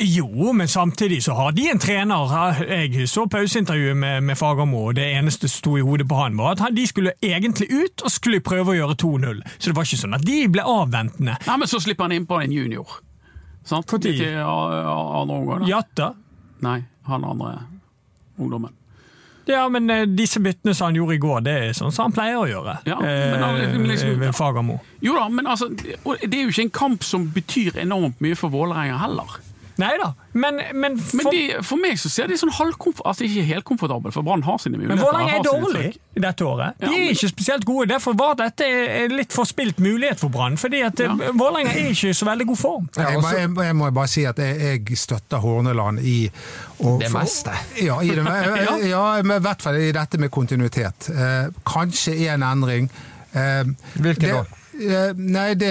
[0.00, 2.32] Jo, men samtidig så har de en trener.
[2.66, 6.36] Jeg så pauseintervjuet med, med Fagermo, og det eneste som sto i hodet på han,
[6.38, 9.42] var at han, de skulle egentlig ut og skulle prøve å gjøre 2-0.
[9.58, 11.36] Så det var ikke sånn at de ble avventende.
[11.46, 12.98] Nei, men så slipper han innpå en junior.
[13.66, 13.86] Sant?
[15.62, 15.70] Da?
[15.70, 16.10] Jatta.
[16.66, 17.54] Nei, han andre
[18.38, 18.74] ungdommen.
[19.46, 22.14] Ja, men eh, disse byttene som han gjorde i går, det er sånn som han
[22.16, 22.78] pleier å gjøre.
[22.88, 24.80] Ja, men eh, liksom- Fagermo.
[25.00, 28.50] Jo da, men altså, det er jo ikke en kamp som betyr enormt mye for
[28.50, 29.38] Vålerenga heller.
[29.78, 33.04] Nei da, men, men, Men for, de, for meg så ser de sånn halvkomfort...
[33.10, 35.04] Altså ikke helt komfortable, for Brann har sine men muligheter.
[35.04, 36.78] Vålerenga har er dårlig dette året.
[36.80, 37.88] De Ja, er men- ikke spesielt gode.
[37.90, 40.56] Derfor var dette en litt forspilt mulighet for Brann.
[40.56, 41.32] fordi at eh, Ja.
[41.36, 42.88] Vålerenga er ikke i så veldig god form.
[42.96, 46.30] Ja, Jeg, må- jeg, jeg må bare si at jeg, jeg støtter Horneland i
[46.80, 47.52] og, Det for- meste.
[47.84, 48.24] Ja, i, det,
[48.94, 49.06] ja.
[49.20, 51.10] i hvert fall i dette med kontinuitet.
[51.12, 52.88] Eh, kanskje en endring.
[53.34, 53.64] Eh,
[54.00, 54.44] Hvilken det- da?
[54.76, 55.70] Eh, nei, det,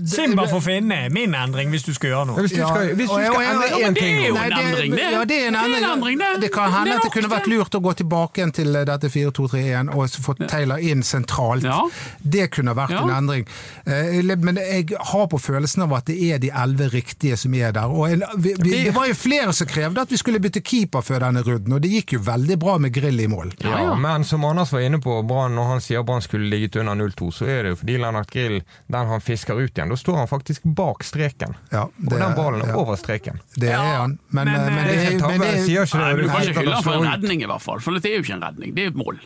[0.00, 2.40] det Simba får finne er min endring hvis du skal gjøre noe.
[2.40, 4.94] Hvis du skal, hvis du skal ja, endre Ja, én det er jo en endring,
[4.96, 5.08] det.
[5.12, 6.18] Ja, det er en Det er en endring.
[6.22, 6.30] det.
[6.46, 9.10] Det kan hende Det at det kunne vært lurt å gå tilbake igjen til dette
[9.12, 11.64] 4-2-3-1 og få Taylor inn sentralt.
[11.68, 11.82] Ja.
[12.22, 13.02] Det kunne vært Ja.
[13.04, 13.46] en endring.
[13.86, 17.72] Eh, Men jeg har på følelsen av at det er de elleve riktige som er
[17.76, 17.86] der.
[17.92, 21.02] Og en, vi, vi, det var jo flere som krevde at vi skulle bytte keeper
[21.04, 23.52] før denne runden, og det gikk jo veldig bra med Grill i mål.
[23.64, 26.94] Ja, men som Anders var inne på, Brann, når han sier Brann skulle ligget under
[26.94, 30.16] 0-2, så er det jo fordi Lennart Grill, den han fisker ut igjen, da står
[30.22, 31.56] han faktisk bak streken.
[31.72, 32.78] Ja, og den ballen er ja.
[32.78, 33.42] over streken.
[33.56, 34.18] Det er han.
[34.28, 36.06] Men, men, eh, men eh, det, det er ikke men tabbe, sier ikke det.
[36.06, 37.84] Nei, du kan ikke hylle for en redning, i hvert fall.
[37.84, 39.20] For det er jo ikke en redning, det er et mål.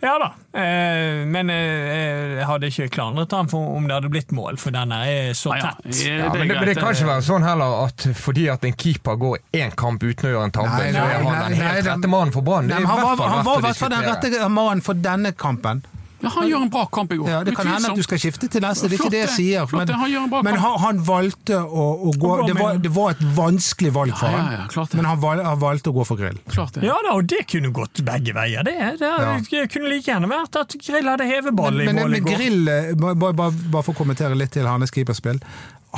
[0.00, 4.56] Ja da, eh, men jeg hadde ikke klandret ham for om det hadde blitt mål,
[4.56, 5.82] for denne er så tett.
[6.06, 8.78] Ja, Ja, men, det, men det kan ikke være sånn heller at fordi at en
[8.80, 12.12] keeper går én kamp uten å gjøre en tabbe, så er han den helt rette
[12.16, 12.72] mannen for Brann.
[12.72, 15.84] Det han var i hvert fall den rette mannen for denne kampen.
[16.20, 17.28] Ja, han gjør en bra kamp i går.
[17.30, 19.32] Ja, Det kan hende at du skal skifte til neste, det er ikke det jeg
[19.36, 19.66] sier.
[19.70, 23.14] flott, Men, han men han, han valgte å, å gå gå det var, det var
[23.14, 26.06] et vanskelig valg for Ja, ja, han, ja, men han, val, han valgte å gå
[26.08, 26.36] for grill.
[26.52, 26.84] Klart det.
[26.86, 28.66] Ja da, og det kunne gått begge veier.
[28.66, 32.28] Det, det kunne like gjerne vært at Grill hadde hevet ballen i mål i men
[32.28, 35.40] grill, eh, bare, bare, bare for å kommentere litt til hans keeperspill.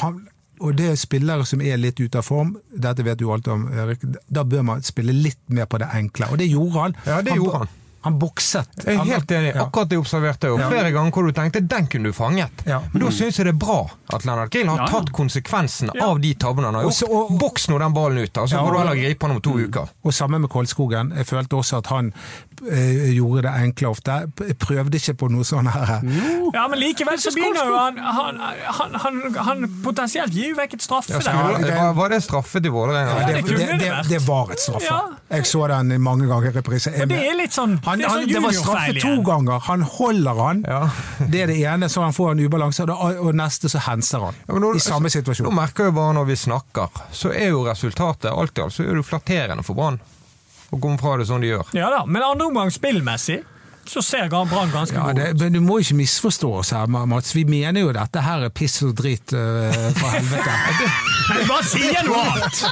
[0.03, 0.23] Han,
[0.63, 3.67] og det er spillere som er litt ute av form, dette vet du alt om,
[3.75, 6.31] Erik, da bør man spille litt mer på det enkle.
[6.31, 6.99] Og det gjorde han.
[7.09, 7.79] Ja, det gjorde han.
[8.03, 8.69] Han bokset.
[8.85, 9.53] Jeg er helt enig.
[9.55, 9.65] Ja.
[9.67, 10.57] Akkurat det observerte jeg.
[10.57, 12.65] Og flere ganger hvor du tenkte den kunne du fanget.
[12.67, 12.81] Ja.
[12.93, 13.79] Men da syns jeg det er bra
[14.13, 17.03] at Lennart Grill har Ja, tatt konsekvensen av de tabbene han har gjort.
[17.09, 19.41] Og, og- Boks nå den ballen ut, da, så får du heller gripe han om
[19.43, 19.89] to uker.
[20.05, 21.15] Og samme med Koldskogen.
[21.17, 22.13] Jeg følte også at han
[22.63, 24.17] gjorde det enkle ofte.
[24.63, 26.03] Prøvde ikke på noe sånn her.
[26.55, 28.39] Ja, men likevel så begynner jo han Han,
[28.79, 31.33] han, han, han potensielt gir jo vekk et straffe Ja, der.
[31.33, 33.17] skulle, det- var, var det straffe til Vålerenga?
[33.21, 34.87] Ja, Det, det det, det det, var et straffe.
[34.87, 35.01] Ja.
[35.33, 36.93] Jeg så den mange ganger i reprise.
[36.95, 39.59] Jeg- det er litt sånn, Han, det er han, sånn det var straffe to ganger.
[39.69, 40.65] Han holder han.
[40.69, 40.83] Ja.
[41.33, 44.35] Det er det ene, så han får en ubalanse, og, og neste så henser han.
[44.49, 45.49] Ja, nå- I samme situasjon.
[45.49, 48.83] Nå merker jeg bare når vi snakker, så er jo resultatet alt i alt så
[48.85, 50.01] er det jo flatterende for Brann
[50.73, 51.73] å komme fra det som de gjør.
[51.77, 53.43] Ja da, men andre omgang spillmessig
[53.87, 55.41] så ser Brann ganske Ja, god ut.
[55.41, 57.35] men Du må ikke misforstå oss her, Mats.
[57.37, 60.55] Vi mener jo dette her er piss og dritt uh, fra helvete.
[61.33, 62.63] Men Bare si noe annet!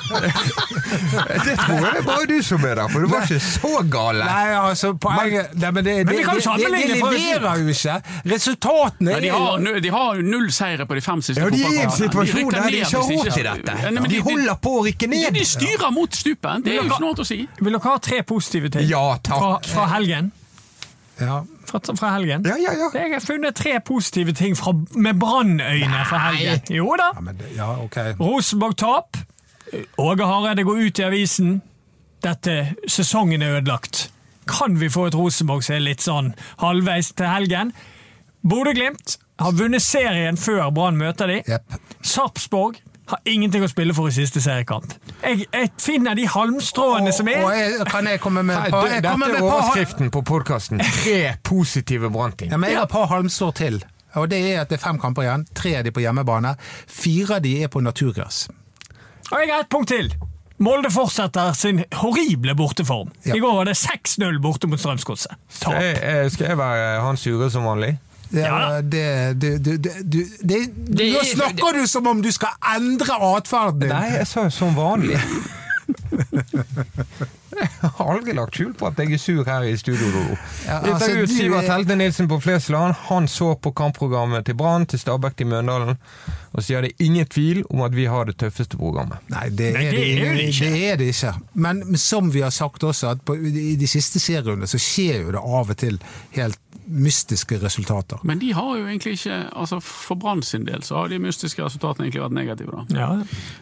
[1.46, 3.70] Det tror jeg det er bare du som er der, for du var ikke så
[3.92, 4.24] gale.
[4.26, 7.74] Nei, altså, poenget nei, men det, Men vi det, kan jo sammenligne, det leverer jo
[7.74, 7.94] ikke.
[8.32, 11.62] Resultatene Ja, de, er jo de har null seire på de fem siste Ja, de
[11.62, 13.76] er i en situasjon der de ikke har råd til dette.
[13.84, 15.30] Ja, De holder på å rykke ned.
[15.38, 17.40] de styrer mot stupet, det er jo ikke noe annet å si.
[17.60, 19.38] Vil dere ha tre positive ting Ja, takk.
[19.38, 20.32] Fra, fra helgen?
[21.20, 21.40] Ja.
[21.68, 22.44] Fra, fra helgen?
[22.48, 22.90] Ja, ja, ja.
[22.94, 26.62] Jeg har funnet tre positive ting fra, med brannøyne fra helgen.
[26.74, 27.10] Jo da.
[27.14, 28.14] Ja, men det, ja, okay.
[28.20, 29.20] Rosenborg-tap.
[30.02, 31.60] Åge Hareide går ut i avisen.
[32.24, 34.08] Dette sesongen er ødelagt.
[34.50, 37.74] Kan vi få et Rosenborg som er litt sånn halvveis til helgen?
[38.42, 41.44] Bodø-Glimt har vunnet serien før Brann møter dem.
[41.48, 41.80] Yep.
[42.02, 42.80] Sarpsborg
[43.10, 44.92] har ingenting å spille for i siste seriekamp.
[45.22, 48.88] Jeg, jeg finner de halmstråene som er Og jeg, kan jeg komme med et par-
[48.88, 50.82] jeg Dette er par- overskriften på podkasten.
[51.02, 52.50] Tre positive Brann-ting.
[52.52, 53.80] Ja, men jeg har et par halmstrå til.
[54.18, 55.44] Og det er at det er fem kamper igjen.
[55.54, 56.56] Tre av de på hjemmebane.
[56.90, 58.48] Fire av de er på naturgress.
[59.30, 60.10] Og jeg har ett punkt til.
[60.60, 63.12] Molde fortsetter sin horrible borteform.
[63.24, 63.36] Ja.
[63.36, 65.38] I går var det 6-0 borte mot Strømsgodset.
[65.48, 67.94] Skal eh, skal jeg være han sure som vanlig?
[68.30, 69.04] Det, Ja det,
[69.42, 73.16] det, det, det, det, det, Det Nå er- snakker du som om du skal endre
[73.34, 73.94] atferden din!
[73.94, 75.18] Nei, jeg sa jo som vanlig.
[77.60, 80.06] Jeg har aldri lagt skjul på at jeg er sur her i studio.
[80.64, 82.94] Ja, altså, Intervjuet du Sivert er- Helte Nilsen på Flesland.
[83.10, 85.98] Han så på kampprogrammet til Brann, til Stabæk, til Mjøndalen,
[86.52, 89.18] og sier det er ingen tvil om at vi har det tøffeste programmet.
[89.28, 90.70] Nei, det er det, det er det ikke.
[90.70, 91.34] det er det ikke.
[91.54, 95.20] Men, men som vi har sagt også, at på, i de siste serierundene så skjer
[95.26, 96.00] jo det av og til
[96.38, 96.58] helt
[96.90, 98.20] mystiske resultater.
[98.26, 101.62] Men de har jo egentlig ikke altså For Brann sin del så har de mystiske
[101.64, 102.82] resultatene egentlig vært negative.
[102.90, 103.00] da.
[103.00, 103.08] Ja.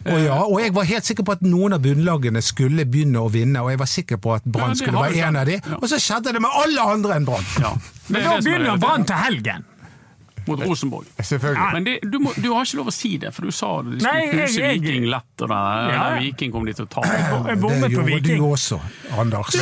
[0.05, 3.31] Og, ja, og jeg var helt sikker på at noen av bunnlagene skulle begynne å
[3.33, 5.59] vinne, og jeg var sikker på at Brann ja, skulle være en av de.
[5.59, 5.79] Ja.
[5.81, 7.49] og så skjedde det med alle andre enn Brann!
[7.61, 7.75] Ja.
[8.09, 8.79] Men da er begynner.
[8.81, 9.68] Brann til helgen.
[10.49, 11.05] Mot Rosenborg.
[11.19, 11.69] Selvfølgelig.
[11.73, 13.97] Men det, du, må, du har ikke lov å si det, for du sa det.
[13.97, 16.19] De skulle jeg- knuse jeg- Viking lett, og det, Ja, ja.
[16.19, 17.01] Viking kom de til å ta.
[17.05, 18.79] Jeg Det bommet på gjorde du også,
[19.17, 19.53] Anders.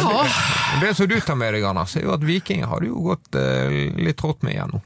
[0.82, 3.36] Det som du tar med deg, Anders, er jo at Viking har du jo gått
[3.36, 4.82] eh, litt rått med igjen nå.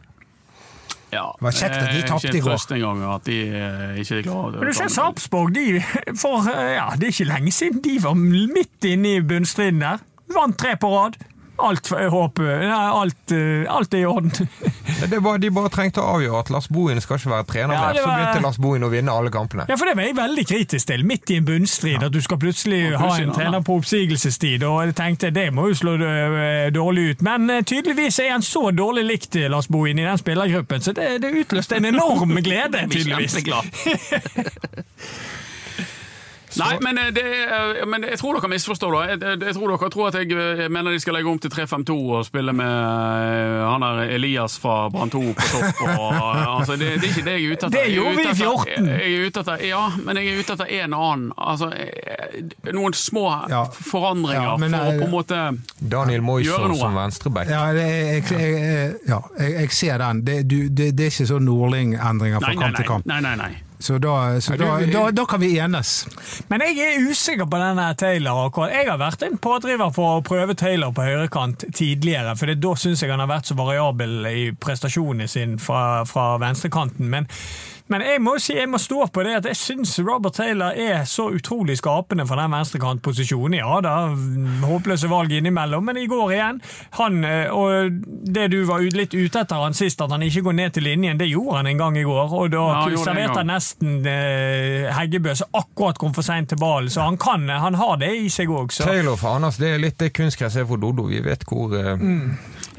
[1.11, 1.25] Ja.
[1.35, 2.55] Det var kjekt at de Eh, tapte i går.
[2.55, 4.53] Ikke en gang at de eh, ikke er glad.
[4.61, 5.81] Men du ser Sarpsborg, de
[6.15, 9.99] for ja, Det er ikke lenge siden de var midt inne i bunnstriden der.
[10.31, 11.17] Vant tre på rad.
[11.61, 14.31] Alt, håpet alt, eh, alt er i orden.
[15.09, 17.81] Det var, de bare trengte å avgjøre at Lars Bohin skal ikke være trener Ja,
[17.87, 17.99] mer.
[17.99, 19.65] Så begynte Lars Bohin å vinne alle kampene.
[19.69, 21.05] Ja, for Det var jeg veldig kritisk til.
[21.07, 22.03] Midt i en bunnstrid.
[22.05, 23.35] At du skal plutselig ha en ja.
[23.35, 24.65] trener på oppsigelsestid.
[24.67, 27.25] Og jeg tenkte det må jo slå eh, dårlig ut.
[27.25, 31.21] Men eh, tydeligvis er han så dårlig likt, Lars Bohin, i den spillergruppen, så det,
[31.23, 33.37] det utløste en enorm glede, tydeligvis.
[36.59, 38.91] Nei, men, eh, det, er- men jeg tror dere misforstår.
[38.91, 39.01] da.
[39.13, 41.95] Jeg, jeg, tror dere tror at jeg, eh, mener de skal legge om til 3-5-2
[42.17, 45.81] og spille med eh, han der Elias fra Brann 2 på topp.
[45.87, 47.77] Og, eh, altså, det, det er ikke det jeg er ute etter.
[47.77, 48.67] Det gjorde vi i 14.
[48.67, 51.27] Jeg, jeg er ute etter, ja, men jeg er ute etter en annen.
[51.37, 53.63] Altså, eh, noen små Ja.
[53.71, 55.41] forandringer Ja, men, for å eh, på en måte
[55.79, 57.49] Daniel Moisson som venstreback.
[57.51, 60.23] Ja, jeg, jeg, jeg, ja jeg, jeg ser den.
[60.27, 62.89] Det, du, det, det er ikke sånn Nordling-endringer fra Nei, nei, kamp til nei.
[62.93, 63.05] kamp.
[63.11, 63.51] nei, nei, nei.
[63.81, 66.05] Så, da, så da, da, da kan vi enes.
[66.51, 68.45] Men jeg er usikker på denne Taylor.
[68.45, 68.75] akkurat.
[68.75, 73.01] Jeg har vært en pådriver for å prøve Taylor på høyrekant tidligere, for da syns
[73.01, 77.09] jeg han har vært så variabel i prestasjonene sine fra, fra venstrekanten.
[77.09, 77.29] Men,
[77.91, 81.03] men jeg må si, jeg må stå på det at jeg syns Robert Taylor er
[81.09, 83.57] så utrolig skapende for den venstrekantposisjonen.
[83.59, 83.93] Ja da,
[84.65, 86.61] håpløse valg innimellom, men i går igjen
[86.97, 87.99] han, eh, Og
[88.31, 91.19] det du var litt ute etter han sist, at han ikke går ned til linjen,
[91.19, 92.31] det gjorde han en gang i går.
[92.33, 96.89] Og da Ja, serverte han nesten eh, Heggebø, som akkurat kom for seint til ballen.
[96.89, 98.71] Så han kan, han har det i seg òg.
[98.77, 101.09] Taylor for Anders, det er litt det kunstgresset er for Dodo.
[101.11, 101.97] Vi vet hvor eh,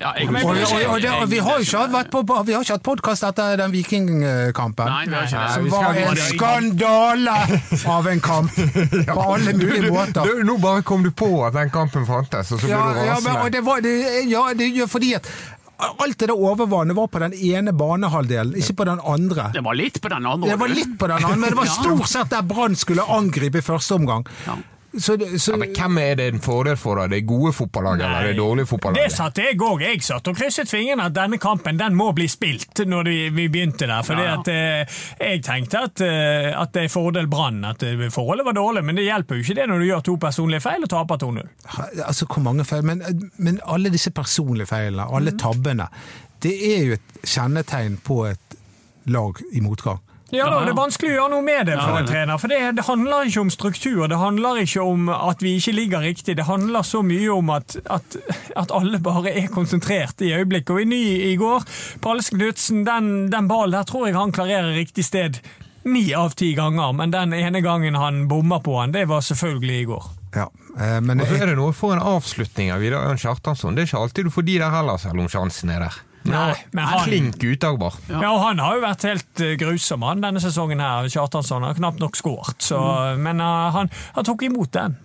[0.03, 0.57] Ja, jeg, Og, og,
[0.91, 3.27] og, det, og vi har jo ikke hatt, vært på, vi har ikke hatt podkast
[3.29, 4.91] etter den vikingkampen.
[5.13, 5.23] Nei.
[5.31, 7.37] Som var en skandale
[7.95, 8.59] av en kamp!
[9.13, 10.27] På alle mulige måter.
[10.27, 12.99] Du, Nå bare kom du på at den kampen fantes, og så ble Ja, du
[12.99, 13.43] ja, men, rasende.
[13.45, 13.95] og det var, det,
[14.31, 15.31] ja, det gjør fordi at
[15.83, 19.49] alt det der overvannet var på den ene banehalvdelen, ikke på den andre.
[19.55, 20.51] Det var litt på den andre.
[20.51, 23.63] Det var litt på den andre, men det var stort sett der Brann skulle angripe
[23.63, 24.27] i første omgang.
[24.47, 24.59] Ja.
[24.99, 26.97] Så, det- så, ja, men Hvem er det en fordel for?
[27.01, 27.07] da?
[27.09, 29.81] Det gode fotballaget eller det dårlige Det satte satt jeg òg.
[29.81, 33.87] Jeg satt og krysset fingrene at denne kampen den må bli spilt når vi begynte
[33.87, 34.03] der.
[34.03, 34.85] For Ja, eh,
[35.21, 37.65] jeg tenkte at, eh, at det er fordel Brann.
[37.65, 40.17] At eh, forholdet var dårlig, men det hjelper jo ikke det når du gjør to
[40.17, 41.49] personlige feil og taper 2-0.
[42.05, 42.85] altså, hvor mange feil?
[42.85, 43.03] Men,
[43.39, 45.89] men alle disse personlige feilene, alle tabbene,
[46.43, 48.57] det er jo et kjennetegn på et
[49.07, 50.01] lag i motgang.
[50.33, 50.63] Ja, da.
[50.65, 52.39] Det er vanskelig å gjøre noe med det for Ja, en trener.
[52.41, 56.07] For det, det handler ikke om struktur, det handler ikke om at vi ikke ligger
[56.07, 56.37] riktig.
[56.39, 58.17] Det handler så mye om at, at,
[58.57, 60.73] at alle bare er konsentrert i øyeblikket.
[60.73, 61.67] Og i ny i går,
[62.05, 65.43] Pallesen Knutsen, den, den ballen der tror jeg han klarerer riktig sted
[65.85, 66.95] ni av ti ganger.
[66.97, 70.07] Men den ene gangen han bomma på han, det var selvfølgelig i går.
[70.33, 70.47] Ja,
[70.81, 73.77] eh, men så er det noe for en avslutning av Vidar Ørn Kjartansson.
[73.77, 76.01] Det er ikke alltid du får de der heller, selv om sjansen er der.
[76.25, 77.09] Nei, men han-
[77.45, 77.95] ut, Dagbar.
[78.09, 78.21] Ja.
[78.31, 80.81] og Han har jo vært helt eh, grusom han denne sesongen.
[80.81, 82.61] her, Kjartansson har knapt nok skåret.
[82.79, 83.23] mm.
[83.23, 84.97] Men uh, han, han tok imot den.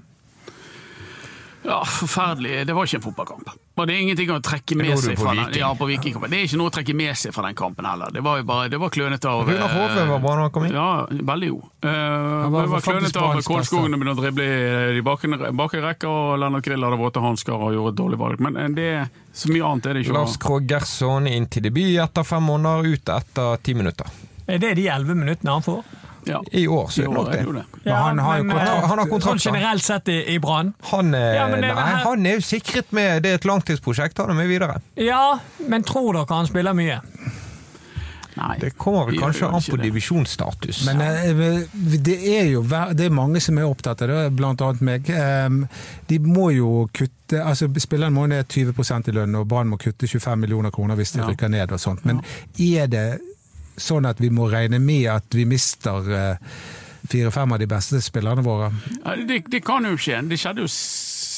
[1.67, 2.67] Ja, forferdelig.
[2.67, 3.49] Det var ikke en fotballkamp.
[3.75, 5.49] Og det er ingenting å trekke med seg fra den.
[5.59, 6.31] Ja, på Vikingkampen.
[6.31, 8.13] Det er ikke noe å trekke med seg fra den kampen heller.
[8.15, 10.67] Det var jo bare, det var klønete av Runar Hove var bra når han kom
[10.69, 10.77] inn.
[10.77, 10.87] Ja,
[11.31, 11.67] veldig god.
[11.83, 14.47] Uh, det var var klønete av Kålskogen å begynne å drible
[14.95, 18.47] i bakre rekke, og Lennart Grill hadde våte hansker og gjorde et dårlig valg.
[18.47, 18.89] Men eh, det,
[19.35, 20.17] så mye annet er det ikke.
[20.21, 24.07] Lars Krogh Gerson inn til debut etter fem måneder, ut etter ti minutter.
[24.47, 25.83] Er det de elleve minuttene han får?
[26.27, 26.41] Ja.
[26.51, 27.63] I år, så I det år nok er det jo det.
[27.85, 28.83] Men han har jo men, kontrakt.
[28.83, 30.73] eh, Han har kontrakt, Sånn generelt sett i, i Brann.
[30.91, 34.29] Han, eh, Ja, nei, her- han er jo sikret med Det er et langtidsprosjekt, han
[34.29, 34.81] er med videre.
[34.95, 37.01] Ja, men tror dere han spiller mye?
[38.37, 38.57] Nei.
[38.61, 40.83] Det kommer vel kanskje an på divisjonsstatus.
[40.85, 42.61] Men eh, det er jo
[42.93, 45.09] det er mange som er opptatt av det, annet meg.
[46.07, 50.07] De må jo kutte altså Spillerne må ned 20% i lønn, og Brann må kutte
[50.07, 52.05] 25 millioner kroner hvis de rykker ned og sånt.
[52.05, 52.21] Men
[52.59, 53.07] er det
[53.77, 56.51] sånn at vi må regne med at vi mister eh,
[57.07, 58.71] fire-fem av de beste spillerne våre?
[59.27, 60.21] Det, det kan jo skje.
[60.27, 60.71] Det skjedde jo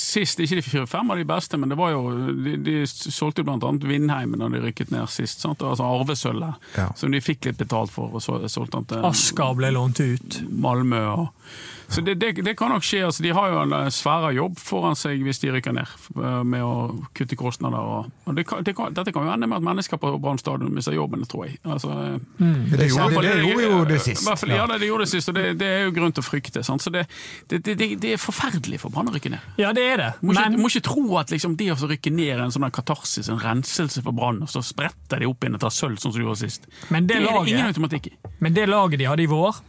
[0.10, 2.04] sist, ikke de fire-fem av de beste, men det var jo,
[2.46, 5.44] de, de solgte jo annet Vindheim da de rykket ned sist.
[5.46, 5.62] Sant?
[5.62, 6.88] Altså Arvesølvet, Ja.
[6.98, 10.40] som de fikk litt betalt for, og så solgte han til Asker ble lånt ut.
[10.50, 11.04] Malmö.
[11.26, 11.52] Og,
[11.90, 13.02] så det, det, det kan nok skje.
[13.08, 16.40] Altså, de har jo en eh, svære jobb foran seg hvis de rykker ned, eh,
[16.46, 16.74] med å
[17.18, 17.82] kutte kostnader.
[17.82, 20.42] Og, og det kan, det kan, dette kan jo ende med at mennesker på Brann
[20.42, 21.60] stadion mister jobben, tror jeg.
[21.66, 22.70] Altså, mm.
[22.72, 24.26] det, i gjorde, fall det, gjorde jo det sist.
[24.30, 26.28] fall- Ja, det, det gjorde det sist, og det, det er jo grunn til å
[26.30, 26.64] frykte.
[26.66, 26.86] Sant?
[26.86, 27.06] Så det,
[27.52, 29.50] det, det, det er forferdelig for Brann å rykke ned.
[29.62, 30.12] Ja, det er det.
[30.22, 32.70] Må, ikke, Men må ikke tro at liksom, det å rykke ned er en sånn
[32.74, 36.14] katarsis, en renselse for Brann, og så spretter de opp igjen og tar sølv, sånn
[36.14, 36.70] som de gjorde sist.
[36.94, 38.16] Men det det er det ingen automatikk i.
[38.40, 39.60] Men det laget de hadde i vår,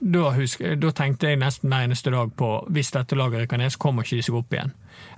[0.00, 3.70] da, husk, da tenkte jeg nesten hver eneste dag på hvis dette laget rykker ned,
[3.74, 4.74] så kommer ikke de seg opp igjen.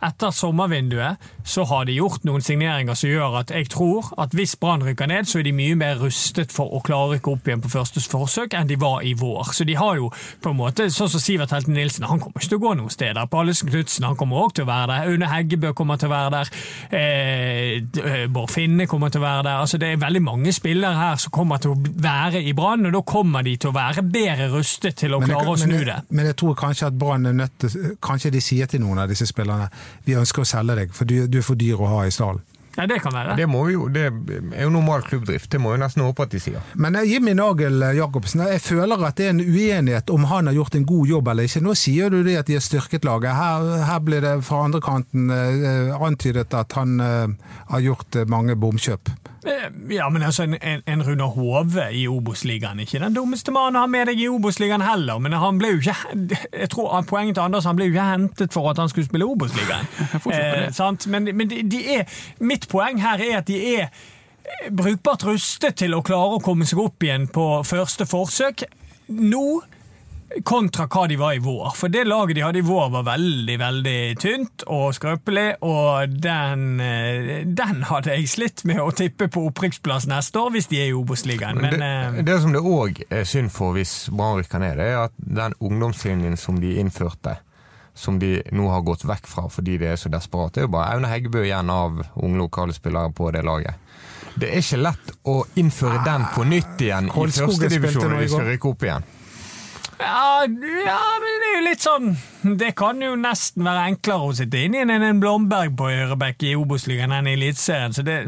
[0.07, 4.57] Etter sommervinduet så har de gjort noen signeringer som gjør at jeg tror at hvis
[4.61, 7.49] Brann rykker ned, så er de mye mer rustet for å klare å rykke opp
[7.49, 9.53] igjen på første forsøk enn de var i vår.
[9.57, 10.11] Så de har jo
[10.42, 12.92] på en måte, sånn som Sivert Helten Nilsen, han kommer ikke til å gå noen
[12.92, 13.31] steder.
[13.33, 15.11] Pallesen Knutsen han kommer også til å være der.
[15.12, 16.53] Aune Heggebø kommer til å være der.
[16.90, 17.72] Eh,
[18.03, 19.62] eh, Bård Finne kommer til å være der.
[19.62, 22.92] Altså Det er veldig mange spillere her som kommer til å være i Brann, og
[22.96, 25.85] da kommer de til å være bedre rustet til å klare jeg- å men snu
[25.85, 25.99] det.
[26.11, 29.09] Men jeg tror kanskje at Brann er nødt til Kanskje de sier til noen av
[29.09, 29.68] disse spillerne
[30.05, 32.45] vi ønsker å selge deg, for du, du er for dyr å ha i stallen.
[32.77, 33.37] Ja, det kan være.
[33.37, 36.35] Det, må vi jo, det er jo normal klubbdrift, det må jo nesten håpe at
[36.35, 36.65] de sier.
[36.77, 40.51] Men eh, Jimmy Nagel eh, Jacobsen, jeg føler at det er en uenighet om han
[40.51, 41.62] har gjort en god jobb eller ikke.
[41.65, 43.33] Nå sier du det at de har styrket laget.
[43.33, 48.29] Her, her blir det fra andre kanten eh, antydet at han eh, har gjort eh,
[48.29, 49.09] mange bomkjøp.
[49.47, 53.85] Eh, Ja, men altså, en, en, Runar Hove i Obos-ligaen ikke den dummeste mannen å
[53.85, 55.97] ha med deg i Obos-ligaen heller, men han ble jo ikke
[56.53, 59.29] jeg tror Poenget til Anders han ble jo ikke hentet for at han skulle spille
[59.29, 59.87] Obos-ligaen.
[60.35, 61.11] eh.
[61.13, 63.91] Men, men de, de er, mitt poeng her er at de er
[64.75, 68.67] brukbart rustet til å klare å komme seg opp igjen på første forsøk.
[69.15, 69.47] Nå
[70.45, 71.71] kontra hva de var i vår.
[71.79, 76.81] For det laget de hadde i vår var veldig, veldig tynt og skrøpelig, og den,
[76.81, 80.91] eh, den hadde jeg slitt med å tippe på opprykksplass neste år hvis de er
[80.91, 81.62] i Obos-ligaen.
[81.62, 85.12] Det, eh, det som det òg er synd for hvis Brann rykker ned, er at
[85.19, 87.39] den ungdomslinjen som de innførte,
[87.95, 90.97] som de nå har gått vekk fra fordi de er så desperate, er jo bare
[90.97, 93.75] Aune Heggebø igjen av unge lokale spillere på det laget.
[94.37, 98.29] Det er ikke lett å innføre den på nytt igjen i første førstedivisjon når de
[98.35, 99.07] skal rykke opp igjen.
[100.01, 100.43] Ja,
[100.87, 102.11] ja, men det er jo litt sånn
[102.61, 106.45] Det kan jo nesten være enklere å sitte inne i enn en Blomberg på Ørebekk
[106.51, 108.19] i Obos-ligaen enn i Eliteserien, så det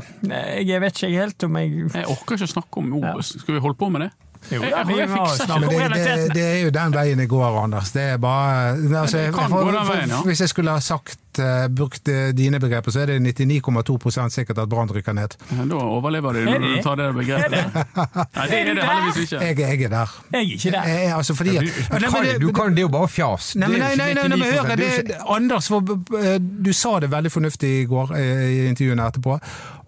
[0.65, 3.35] Jeg vet ikke helt om jeg Jeg orker ikke å snakke om Obos.
[3.43, 4.11] Skal vi holde på med det?
[4.53, 7.29] Jo, Jeg- da, jeg- jeg fikser Men det, det, det er jo den veien det
[7.29, 7.91] går, Anders.
[7.93, 9.49] Det er bare altså, det jeg, for,
[9.85, 10.21] for, ja.
[10.25, 14.59] Hvis jeg skulle ha sagt, eh, brukt eh, dine begreper, så er det 99,2 sikkert
[14.59, 15.37] at Brann rykker ned.
[15.71, 17.79] Da overlever Er når du tar det begrepet.
[18.37, 19.45] Nei, det er det heldigvis ikke.
[19.47, 20.15] Jeg, jeg er der.
[20.33, 20.89] Jeg er ikke der.
[20.93, 23.55] Jeg, altså, fordi at, Du, Nei, kan, det- du kan, det jo bare fjas.
[23.57, 27.11] Nei, nei, nei, nei, nei, men hør, det er Anders, for, eh, du sa det
[27.13, 29.39] veldig fornuftig i går i intervjuene etterpå.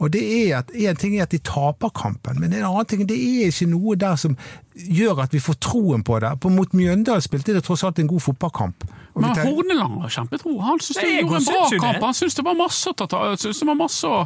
[0.00, 3.02] Og det er at En ting er at de taper kampen, men en annen ting
[3.08, 4.36] det er ikke noe der som
[4.80, 6.30] gjør at vi får troen på det.
[6.40, 8.86] På Mot Mjøndalen spilte det tross alt en god fotballkamp.
[9.20, 10.54] Men Horneland var kjempetro.
[10.64, 12.04] Han syntes det gjorde en bra kamp.
[12.08, 14.20] Han syntes det var masse å ta synes det var masse å,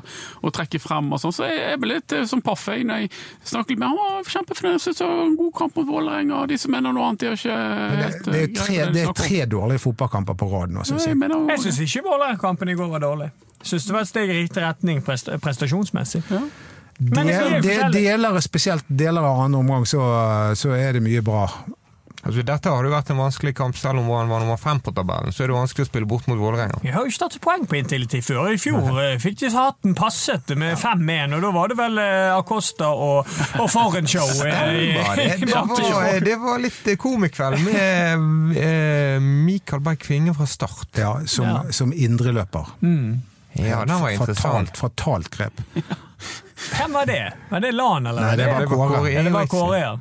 [0.44, 1.12] å trekke frem.
[1.12, 3.10] og sånn, Så jeg ble litt sånn som paff når jeg
[3.44, 3.98] snakket litt med ham.
[4.00, 4.76] Han var kjempefornøyd.
[4.78, 6.42] Jeg synes det var en god kamp mot Vålerenga.
[6.42, 8.78] og De som mener noe annet, de har ikke det, helt det, det, er tre,
[8.94, 11.20] det er tre dårlige fotballkamper på rad nå, syns jeg jeg.
[11.24, 13.30] mener Jeg syns ikke Vålerenga-kampen i går var dårlig.
[13.60, 15.40] Jeg synes det var et steg i riktig retning prestasjonsmessig.
[15.44, 16.24] prestasjonsmessig.
[17.00, 20.02] Men det, skal Del, jo de, fortelle- deler, spesielt deler av andre omgang, så,
[20.54, 21.48] så er det mye bra.
[22.24, 24.92] Altså, dette har jo vært en vanskelig kamp, selv om han var nummer fem på
[24.96, 25.32] tabellen.
[25.34, 26.78] Så er det vanskelig å spille bort mot Vålerenga.
[26.86, 28.48] Jeg har jo ikke tatt poeng på Intility før.
[28.54, 29.10] I fjor Nei.
[29.20, 33.28] fikk de hatten passet med 5-1, og da var det vel eh, Acosta og,
[33.60, 34.30] og Forenshow.
[34.48, 34.64] eh,
[35.20, 40.88] det, det, var, det var litt eh, komikveld med eh, Mikael Berg Kvinge fra start.
[40.96, 41.60] Ja, som, Ja.
[41.76, 42.72] som indreløper.
[43.54, 44.72] Ja, den var interessant.
[44.74, 45.60] Fatalt, fatalt grep.
[46.78, 47.20] Hvem var det?
[47.50, 48.22] Var det Lan, eller?
[48.22, 48.66] Nei, det var.
[48.66, 49.92] Kåre Ja, det var Kåre, ja.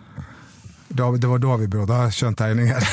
[0.94, 2.78] Da, det var da vi burde ha skjønt tegningen.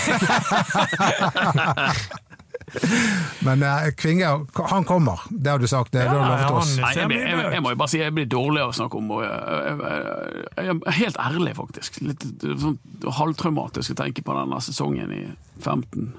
[3.41, 5.21] Men eh, Kvinge, han kommer.
[5.31, 5.93] Det har du sagt.
[5.93, 6.77] Det, det har du Ja, lovet oss.
[6.79, 9.01] Nei, jeg, blir- jeg, jeg må jo bare si jeg blir dårlig av å snakke
[9.01, 11.99] om og jeg, jeg, jeg, jeg er Helt ærlig, faktisk.
[12.07, 12.27] Litt
[12.63, 12.79] sånn
[13.19, 15.23] halvtraumatisk å tenke på denne sesongen i
[15.65, 16.13] 15.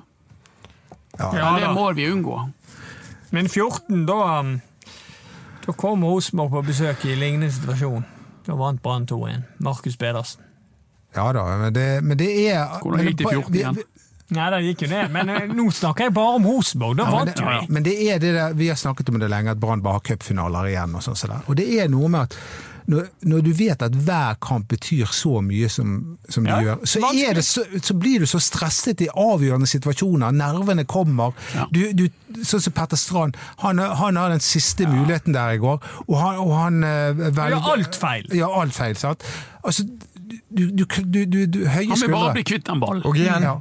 [1.19, 1.31] Ja.
[1.37, 2.37] Ja, Men det må vi unngå.
[3.31, 4.53] Men 14, da um,
[5.65, 8.03] Da kom Rosenborg på besøk i lignende situasjon.
[8.47, 9.43] Da vant Brann 2-1.
[9.63, 10.43] Markus Pedersen.
[11.15, 13.81] Ja da, men det, men det er Hvordan gikk det i 14 igjen?
[14.31, 16.95] Nei, det gikk jo ned, men eh, nå snakker jeg bare om Rosenborg.
[17.01, 17.73] Da Ja, vant jo det, vi.
[17.75, 20.05] men det er det der, vi har snakket om det lenge, at Brann bare har
[20.07, 20.93] cupfinaler igjen.
[20.95, 21.41] Og sånn så der.
[21.51, 22.37] Og det er noe med at
[22.91, 25.91] når, når du vet at hver kamp betyr så mye som,
[26.31, 29.67] som de Ja, gjør, så, er det så, så blir du så stresset i avgjørende
[29.69, 30.31] situasjoner.
[30.35, 31.35] Nervene kommer.
[31.55, 31.67] Ja.
[31.71, 32.07] Du, du,
[32.41, 33.35] sånn som Petter Strand,
[33.65, 37.57] han, han har den siste muligheten der i går, og han, og han eh, velger
[37.59, 38.31] gjør alt feil.
[38.39, 39.27] Ja, alt feil, sant?
[39.61, 39.85] Altså,
[40.49, 42.33] du, du, du, du, du høye Han vil bare skuldre.
[42.37, 43.03] bli kvitt den ballen.
[43.05, 43.55] Og igjen, Ja.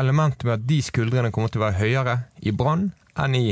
[0.00, 2.90] elementet med at de skuldrene kommer til å være høyere i Brann
[3.20, 3.46] enn i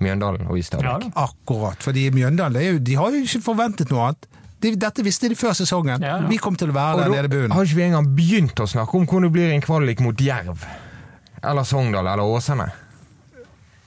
[0.00, 1.08] Mjøndalen og i Stabæk.
[1.10, 1.82] Ja, Akkurat.
[1.84, 4.28] fordi Mjøndalen det er jo, de har jo ikke forventet noe annet.
[4.60, 6.00] De, dette visste de før sesongen.
[6.04, 6.28] Ja, ja.
[6.28, 7.52] Vi kom til å være Og der nede i bunnen.
[7.56, 10.64] har ikke vi engang begynt å snakke om hvordan det blir en kvalik mot Jerv.
[11.42, 12.66] Eller Sogndal eller Åsane.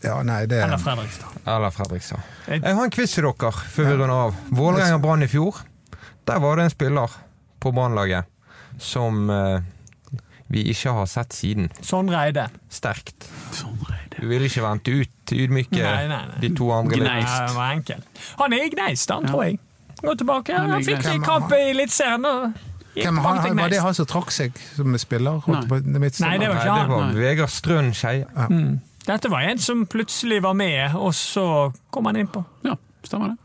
[0.03, 1.36] Ja, nei, det Eller Fredrikstad.
[1.47, 2.20] Eller Fredrikstad.
[2.49, 4.34] Jeg har en quiz til dere før vi runder av.
[4.51, 5.61] Vålerenga-Brann i fjor.
[6.28, 7.09] Der var det en spiller
[7.64, 8.30] på Brannlaget
[8.82, 9.61] som eh,
[10.53, 11.70] vi ikke har sett siden.
[11.82, 12.47] Sånn Reide.
[12.74, 13.28] Sterkt.
[13.55, 14.20] Sånn Reide.
[14.20, 16.41] Du vil ikke vente ut, ydmyke Nei, nei, nei.
[16.43, 17.32] de to andre Gneist.
[17.34, 18.03] Ja, var enkel.
[18.41, 19.57] Han er i Gneist, han, tror jeg.
[20.03, 20.53] Gå tilbake.
[20.57, 22.22] Han Han fikk en kamp i Eliteserien.
[22.22, 22.72] senere.
[22.93, 25.41] Hvem, han, var det han som trakk seg som spiller?
[25.49, 25.64] Nei.
[25.66, 26.89] Nei, det var Nei, han.
[26.91, 28.28] det var Vegard Strøn Skeie.
[28.51, 28.76] Mm.
[29.07, 32.43] Dette var en som plutselig var med, og så kom han innpå.
[32.68, 33.42] Ja, stemmer det.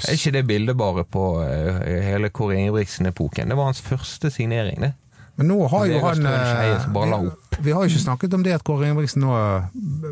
[0.00, 3.52] Er ikke det bildet bare på eh, hele Kåre Ingebrigtsen-epoken?
[3.52, 4.92] Det var hans første signering, det.
[5.40, 7.56] Men nå har jo han eh, opp.
[7.60, 9.70] Vi har jo ikke snakket om det at Kåre Ingebrigtsen nå er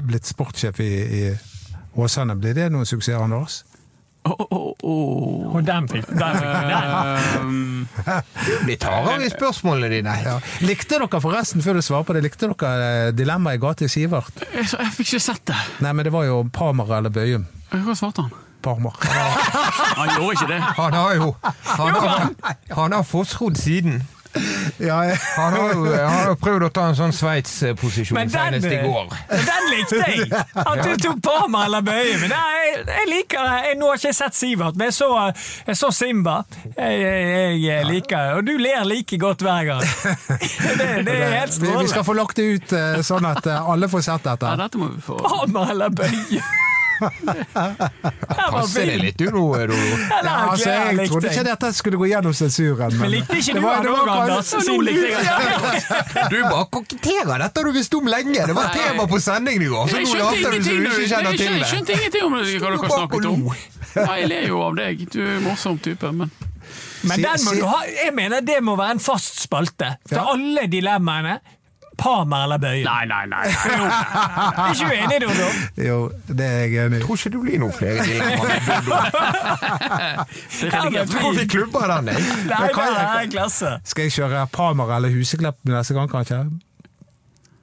[0.08, 1.24] blitt sportssjef i, i
[2.00, 2.38] Åsane.
[2.40, 3.62] Blir det noen suksess, Anders?
[4.24, 5.56] Åh, åh, åh.
[5.56, 6.18] Og den fikk den
[8.04, 10.16] tar Litt hardere i spørsmålene dine.
[10.24, 10.36] Ja.
[10.64, 13.88] Likte dere forresten, før du svarer på det, likte dere eh, dilemmaet i ga i
[13.92, 14.44] Sivert?
[14.52, 15.58] jeg, jeg fikk ikke sett det.
[15.84, 17.48] Nei, men det var jo Pamer eller Bøyum.
[17.72, 18.49] Hva svarte han?
[18.62, 18.96] Parmar.
[19.02, 20.60] Han gjorde ikke det.
[20.78, 22.30] Han har jo Han har,
[22.76, 24.02] han har fossrodd siden.
[24.78, 28.76] Ja, jeg- Han har jo han har prøvd å ta en sånn Sveits-posisjon senest i
[28.84, 29.08] går.
[29.10, 30.28] men den likte jeg!
[30.54, 32.14] At du tok Parma eller Bøye.
[32.22, 33.56] Men jeg, jeg liker det.
[33.66, 35.08] Jeg, nå har ikke jeg sett Sivert, men jeg så,
[35.66, 36.36] jeg så Simba.
[36.76, 38.38] Jeg, jeg, jeg liker det.
[38.38, 39.82] Og du ler like godt hver gang.
[39.82, 43.70] Det, det er helt Vi, vi skal få lagt det ut eh, sånn at eh,
[43.74, 44.54] alle får sett Ja, dette.
[44.62, 46.38] dette må vi få Parma eller Bøye.
[48.50, 49.44] Passer det litt, du nå?
[49.60, 52.96] Ja, altså, jeg trodde ikke dette skulle gå gjennom sensuren.
[53.00, 54.52] Men likte ikke det du han det òg, Anders?
[54.68, 58.46] Nå likte du- jeg Du bare koketterer dette har du visst om lenge!
[58.50, 61.36] Det var tema på sendingen i går, så nå later du som du ikke kjenner
[61.36, 63.40] til skjønte- Jeg skjønte ingenting om hva dere snakket om.
[63.94, 65.06] jeg ler jo av deg.
[65.10, 66.30] Du er en morsom type, men
[67.02, 70.24] Men den må du ha, jeg mener det må være en fast spalte For Ja.
[70.34, 71.40] alle dilemmaene.
[72.00, 72.82] Parma eller Bøye.
[72.86, 73.42] Nei, nei, nei.
[73.44, 73.50] nei.
[74.60, 75.48] Er ikke du enig, Dodo?
[75.84, 75.98] Jo,
[76.28, 77.04] det er jeg enig i.
[77.04, 78.50] Tror ikke du blir noen flere dilemmaer
[79.60, 81.12] er redigert.
[81.12, 82.24] Tror vi klubber den, jeg.
[82.48, 83.72] Nei, det jeg- er klasse.
[83.84, 86.40] Skal jeg kjøre Palmer eller Huseklepp neste gang, kanskje?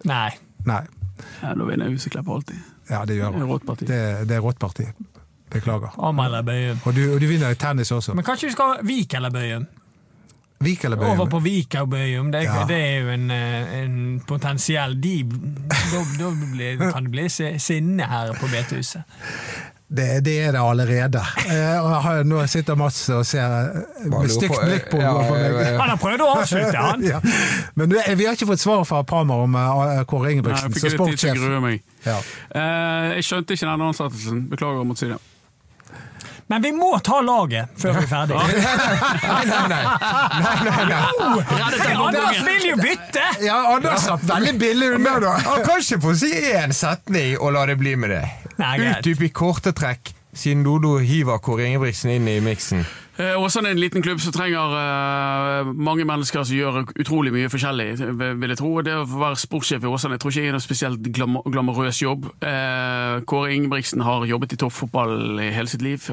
[0.08, 0.30] Nei.
[0.68, 0.82] Nei.
[1.42, 2.60] Ja, da vinner Huseklepp alltid.
[2.90, 3.88] Ja, det gjør Det jeg.
[3.88, 4.86] Det, det er rått parti.
[5.52, 5.92] Beklager.
[5.96, 6.80] Parma eller Bøyen.
[6.86, 8.14] Og du, og du vinner i tennis også.
[8.16, 9.60] Men kanskje vi skal ha Vik eller Bøye?
[10.60, 12.64] Vik eller Over på Vika og Bøyum, det, Ja.
[12.66, 13.98] det er jo en, eh, en
[14.28, 19.04] potensiell de, Da, da blir, kan det bli sinne her på betehuset.
[19.88, 21.22] Det, det er det allerede.
[21.48, 21.78] Eh,
[22.18, 25.46] jeg nå sitter Mats og ser eh, med stygt blikk på, ja, meg.
[25.62, 25.78] ja.
[25.80, 27.06] Han har prøvd å avslutte, han!
[27.08, 27.22] Ja.
[27.80, 29.56] Men vi har ikke fått svar fra Palmer om
[30.10, 31.38] Kåre Ingebrigtsen jeg som sportssjef.
[31.40, 31.78] grue.
[32.04, 32.18] Ja.
[32.52, 34.44] Eh, jeg skjønte ikke den ansettelsen.
[34.52, 35.22] Beklager å måtte si det.
[36.48, 38.36] Men vi må ta laget før vi er ferdig.
[39.28, 39.82] Nei, nei, nei.
[40.44, 41.00] nei, nei, nei.
[42.00, 43.26] Anders vil jo bytte!
[43.44, 45.34] ja, Anders slapp veldig billig unna, da.
[45.50, 48.22] Han kan ikke få si én setning og la det bli med det.
[48.62, 48.78] Nei.
[48.94, 52.86] Utdyp i korte trekk, siden Dodo hiver Kåre Ingebrigtsen inn i miksen.
[53.18, 57.50] Eh, Åsane er en liten klubb som trenger eh, mange mennesker som gjør utrolig mye
[57.50, 58.70] forskjellig, vil jeg tro.
[58.86, 62.30] Det å være sportssjef i Åsane jeg tror ikke er noe spesielt glam glamorøs jobb.
[62.46, 66.06] Eh, Kåre Ingebrigtsen har jobbet i toppfotball i hele sitt liv.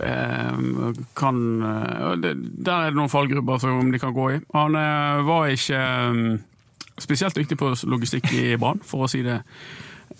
[1.18, 4.40] Kan, der er det noen fallgrupper som de kan gå i.
[4.56, 4.80] Han
[5.28, 6.22] var ikke eh,
[7.04, 9.42] spesielt dyktig på logistikk i Brann, for å si det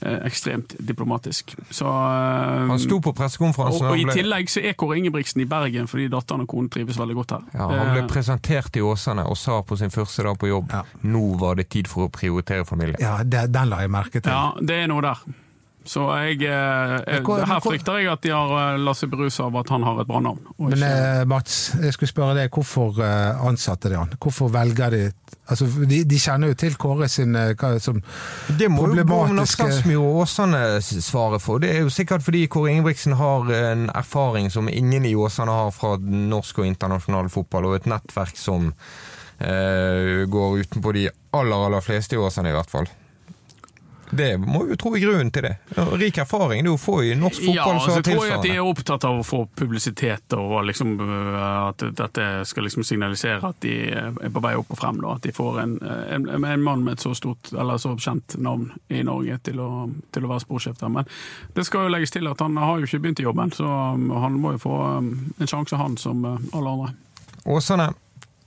[0.03, 1.55] ekstremt diplomatisk.
[1.71, 5.47] Så eh, Han sto på pressekonferansen og, og I tillegg så er Kåre Ingebrigtsen i
[5.49, 7.47] Bergen fordi datteren og konen trives veldig godt her.
[7.55, 10.71] Ja, han ble Det- presentert i Åsane og sa på sin første dag på jobb
[10.73, 10.83] Ja.
[11.03, 12.97] nå var det tid for å prioritere familie.
[13.01, 14.31] Ja, det, den la jeg merke til.
[14.33, 15.19] Ja, det er noe der.
[15.85, 19.41] Så jeg, eh, jeg hvor- Her frykter jeg at de har eh, latt seg beruse
[19.45, 20.41] av at han har et bra navn.
[20.59, 24.13] og Men ikke- eh, Mats, jeg skulle spørre deg, hvorfor eh, ansatte de han?
[24.19, 25.13] Hvorfor velger de
[25.47, 27.99] Altså, de, de kjenner jo til Kåre sin eh, hva, som
[28.57, 31.59] Det må jo Problematiske- Bård og Åsane svare for.
[31.59, 35.71] Det er jo sikkert fordi Kåre Ingebrigtsen har en erfaring som ingen i Åsane har
[35.71, 38.73] fra norsk og internasjonal fotball, og et nettverk som
[39.39, 42.89] eh, går utenpå de aller, aller fleste i Åsane, i hvert fall.
[44.15, 45.55] Det må jo tro er grunnen til det.
[46.01, 46.63] Rik erfaring.
[46.63, 48.55] Det er jo få i norsk Ja, fotball så altså, har tror jeg at de
[48.55, 53.61] er opptatt av å få publisitet, og liksom, øh, at dette skal liksom signalisere at
[53.65, 55.01] de er på vei opp og frem.
[55.03, 55.17] Da.
[55.19, 58.71] At de får en, en, en mann med et så stort, eller så kjent navn
[58.89, 59.71] i Norge til å,
[60.15, 60.93] til å være sporsjef der.
[60.95, 61.11] Men
[61.57, 64.11] det skal jo legges til at han har jo ikke begynt i jobben, så um,
[64.21, 66.95] han må jo få um, en sjanse, han, som uh, alle andre.
[67.45, 67.91] Åsane,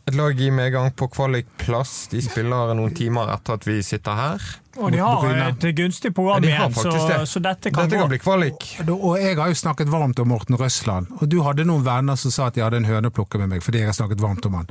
[0.07, 2.07] et lag i medgang på kvalikplass.
[2.13, 4.45] De spiller noen timer etter at vi sitter her.
[4.77, 7.19] Og de har et gunstig program Ja, de igjen, så, det.
[7.31, 8.03] så dette kan Dette gå.
[8.05, 8.67] kan bli kvalik.
[8.93, 12.31] Og jeg har jo snakket varmt om Morten Røsland, og du hadde noen venner som
[12.31, 14.45] sa at de hadde en høne å plukke med meg fordi jeg har snakket varmt
[14.45, 14.69] om han.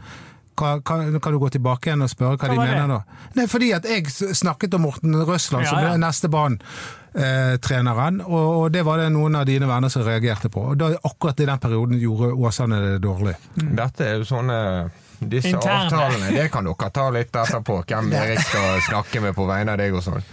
[0.57, 2.95] Kan, kan, kan du gå tilbake igjen og spørre hva, Hva de mener det?
[2.95, 3.31] da?
[3.37, 5.97] Nei, fordi at jeg snakket om Morten Røsland Ja, som ja.
[6.01, 10.63] neste Brann-treneren, og, og det var det noen av dine venner som reagerte på.
[10.73, 13.35] Og da, akkurat i den perioden gjorde Åsane det dårlig.
[13.57, 14.59] Dette er jo sånne
[15.21, 15.87] disse Interne.
[15.87, 17.79] avtalene, det kan dere ta litt etterpå.
[17.89, 20.25] Hvem Erik skal snakke med på vegne av deg og sånn.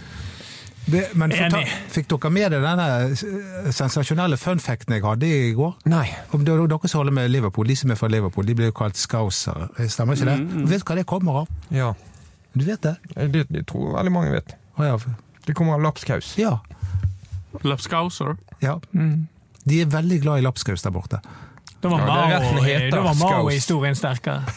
[0.84, 1.62] Det, men ta,
[1.94, 5.72] fikk dere med dere denne eh, sensasjonelle funfacten jeg hadde i går?
[5.88, 6.04] Nei.
[6.36, 8.68] Om det er dere som holder med Liverpool, de som er fra Liverpool, de blir
[8.68, 9.70] jo kalt scousere.
[9.88, 10.36] Stemmer ikke det?
[10.42, 11.48] Mm, Vet du hva det kommer av?
[11.72, 11.94] Ja,
[12.52, 12.96] Du vet det?
[13.32, 14.52] det, det tror veldig mange vet.
[14.76, 14.98] Oh, ja.
[15.46, 16.34] Det kommer av lapskaus.
[16.38, 16.58] ja.
[17.62, 18.36] Lapskauser.
[18.60, 18.80] ja.
[19.64, 21.20] De er veldig glad i lapskaus der borte.
[21.84, 23.30] Da var Ja, Mao- heter da var Skaus.
[23.30, 24.42] Mao-historien sterkere.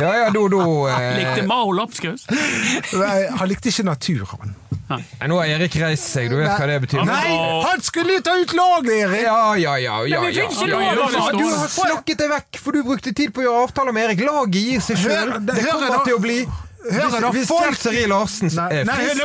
[0.00, 0.88] Ja ja, do, do.
[0.88, 2.22] Eh, Likte Mao lapskaus?
[2.96, 4.54] Nei, Han likte ikke natur, han.
[5.28, 7.02] nå har Erik reist seg, du vet hva det betyr.
[7.04, 7.18] Nei.
[7.28, 9.22] Nei, han skulle ta ut laget, Erik!
[9.26, 9.98] Ja, ja, ja.
[10.08, 11.36] ja, Men vi ja, fikk ikke ja, lov, ja, altså.
[11.36, 14.24] Du har snakket deg vekk, for du brukte tid på å gjøre avtaler med Erik.
[14.28, 15.34] Laget gir seg sjøl.
[15.48, 16.38] Det kommer til å bli
[16.82, 19.20] Hør Hvis, da, hvis folk- Seri Larsen Nei, er nei, frisk,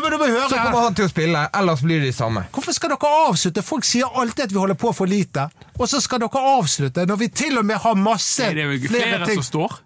[0.49, 1.41] så kommer han til å spille.
[1.57, 2.45] Ellers blir det de samme.
[2.53, 3.63] Hvorfor skal dere avslutte?
[3.65, 5.47] Folk sier alltid at vi holder på for lite,
[5.79, 8.55] og så skal dere avslutte når vi til og med har masse flere ting.
[8.55, 9.43] Det er jo flere flere ting.
[9.43, 9.79] som står.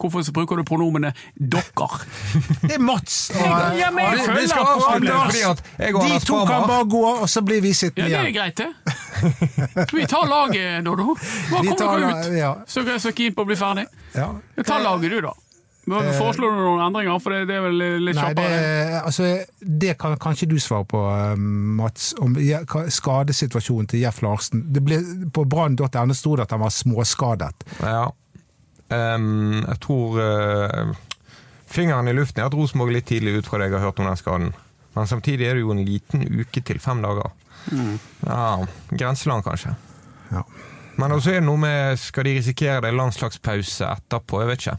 [0.00, 2.00] Hvorfor så bruker du pronomene 'dokker'?
[2.66, 3.30] Det er Mats.
[3.34, 5.34] Og, Ja, men jeg Vi, vi følger på Anders.
[5.76, 8.16] de to kan bare gå, og så blir vi sittende igjen.
[8.16, 9.92] Ja, det er greit, det.
[9.92, 11.14] Vi tar laget, Dodo?
[11.50, 12.38] Hva Vi kommer dere ut?
[12.38, 12.54] ja.
[12.66, 13.86] Så er jeg så keen på å bli ferdig.
[14.14, 14.30] Ja.
[14.64, 15.34] Ta laget, du, da.
[15.88, 17.18] Men Foreslår du noen endringer?
[17.22, 19.00] For det, det er vel litt Nei, det, kjappere?
[19.00, 19.28] altså,
[19.80, 21.36] det kan kanskje du svare på, eh,
[21.80, 24.66] Mats, om skadesituasjonen til Jeff Larsen.
[24.74, 25.00] Det ble,
[25.32, 27.66] på brann.no sto det at han var småskadet.
[27.80, 28.08] Ja.
[28.90, 30.98] um, jeg tror uh,
[31.70, 34.08] Fingeren i luften er at Rosenborg litt tidlig ut fra det jeg har hørt om
[34.10, 34.50] den skaden.
[34.96, 37.30] Men samtidig er det jo en liten uke til fem dager.
[38.26, 39.76] Ja, Grenseland, kanskje.
[40.32, 40.42] Ja.
[40.98, 44.42] Men også er det noe med Skal de risikere det landslagspause etterpå?
[44.42, 44.76] Jeg vet ikke.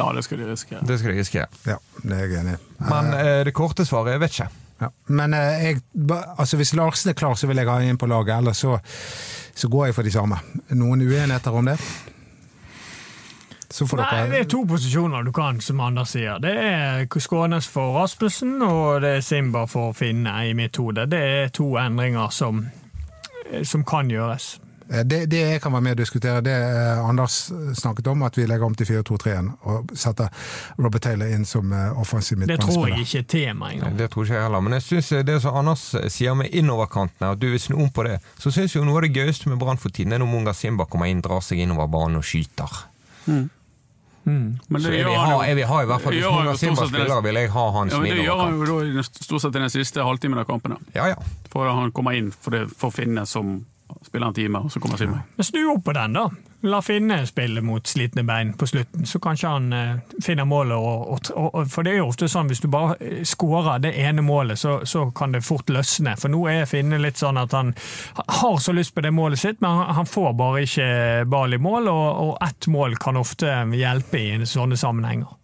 [0.00, 0.80] Ja, det skal de risikere.
[0.88, 1.46] Det skal de risikere.
[1.68, 2.60] Ja, det er jeg enig i.
[2.88, 4.50] Men eh, det korte svaret jeg vet ikke.
[4.80, 4.88] Ja.
[5.12, 5.82] Men eh, jeg,
[6.38, 8.38] altså, hvis Larsen er klar, så vil jeg ha inn på laget.
[8.38, 8.78] Ellers så,
[9.54, 10.40] så går jeg for de samme.
[10.72, 11.76] Noen uenigheter om det?
[13.70, 16.40] Så får Nei, det er to posisjoner du kan, som Anders sier.
[16.42, 21.04] Det er Skånes for Rasmussen, og det er Simba for Finne, i mitt hode.
[21.12, 22.64] Det er to endringer som,
[23.62, 24.56] som kan gjøres.
[24.90, 28.38] Eh, det, det jeg kan være med og diskutere, det er Anders snakket om, at
[28.38, 30.28] vi legger om til 4-2-3-en og setter
[30.78, 33.98] Robert Taylor inn som offensiv offensiv Det tror jeg ikke er tema engang.
[33.98, 34.60] Det tror ikke jeg heller.
[34.60, 38.02] Men jeg synes det som Anders sier med innoverkantene, at du vil snu om på
[38.06, 40.54] det, så syns jo noe av det gøyeste med Brann for tiden er når Munga
[40.56, 42.84] Simba kommer inn, drar seg innover banen og skyter.
[44.24, 46.86] Men Så det jeg vil ha, jeg vil ha i hvert fall Hvis Munga Simba
[46.86, 49.62] spiller, vil jeg ha hans Ja, men Det gjør han jo da stort sett i
[49.62, 50.76] den siste halvtimen av kampene.
[50.94, 51.16] Ja, ja.
[51.50, 53.62] For han kommer inn for, det, for Finne som
[54.06, 55.20] spiller en time, og så kommer Simon.
[55.36, 56.28] Men Snu opp på den, da.
[56.68, 60.76] La Finne spille mot slitne bein på slutten, så kanskje han eh, finner målet.
[60.76, 63.94] Og, og, og, for det er jo ofte sånn hvis du bare eh, skårer det
[63.96, 66.16] ene målet, så, så kan det fort løsne.
[66.20, 67.72] For nå er Finne litt sånn at han
[68.20, 70.90] har så lyst på det målet sitt, men han, han får bare ikke
[71.32, 75.36] ball i mål, og, og ett mål kan ofte hjelpe i sånne sammenhenger.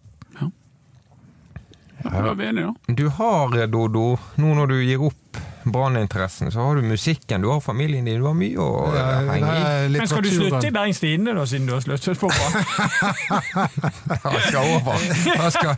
[2.03, 2.93] Ja, da er vi enige, da.
[2.93, 5.39] Du har, Dodo, nå når du gir opp
[5.71, 9.53] branninteressen, så har du musikken, du har familien din, du har mye å Ja, henge
[9.57, 9.91] i.
[9.97, 10.71] Men skal du slutte i.
[10.75, 12.57] Bergens Tidende, da, siden du har sluttet på Brann?
[14.23, 15.05] Han skal over.
[15.37, 15.73] Han skal,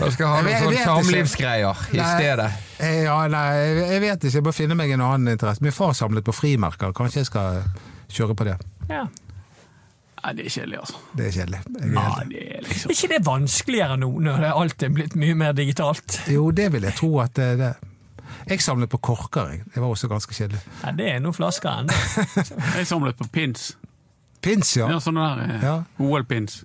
[0.00, 2.50] han skal ha noen sånne samlivsgreier i stedet.
[2.78, 3.46] Eh, Ja, nei,
[3.94, 4.36] jeg vet ikke.
[4.38, 5.62] Jeg må finne meg en annen interesse.
[5.64, 6.92] Min far samlet på frimerker.
[6.96, 7.62] Kanskje jeg skal
[8.12, 8.58] kjøre på det.
[8.90, 9.06] Ja.
[10.18, 10.98] Nei, det er kjedelig, altså.
[11.14, 11.58] Det er kjedelig.
[11.78, 15.14] Er Nei, det er Er liksom ikke det vanskeligere nå, når det alt er blitt
[15.20, 16.16] mye mer digitalt?
[16.26, 17.70] Jo, det vil jeg tro at det er det.
[18.48, 19.64] Jeg samlet på korker, jeg.
[19.74, 20.60] Det var også ganske kjedelig.
[20.84, 21.98] Ja, det er noen flasker ennå.
[22.78, 23.70] Jeg samlet på pins.
[24.44, 24.86] Pins, ja.
[24.92, 25.76] Ja, sånne der eh, Ja.
[25.98, 26.60] OL-pins.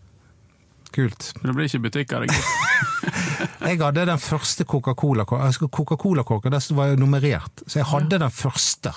[0.93, 1.31] Kult.
[1.41, 2.35] Men det blir ikke butikk av det.
[2.35, 3.09] gitt.
[3.65, 5.69] Jeg hadde den første Coca-Cola-korken.
[5.73, 8.91] Coca-Cola-korken den var jo nummerert, så jeg hadde den første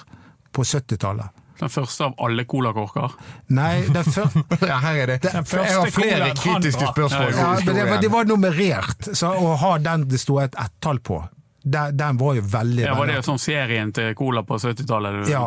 [0.55, 1.43] på 70-tallet.
[1.57, 3.15] Den første av alle colakorker.
[3.57, 5.17] Nei, den første Ja, her er det.
[5.25, 7.33] Den første Jeg har flere kritiske spørsmål.
[7.33, 11.23] Ja, det, var- det var nummerert, så å ha den det sto et ett-tall på,
[11.67, 15.29] den, den var jo veldig Ja, var det veldig- sånn serien til cola på 70-tallet?
[15.29, 15.45] Ja.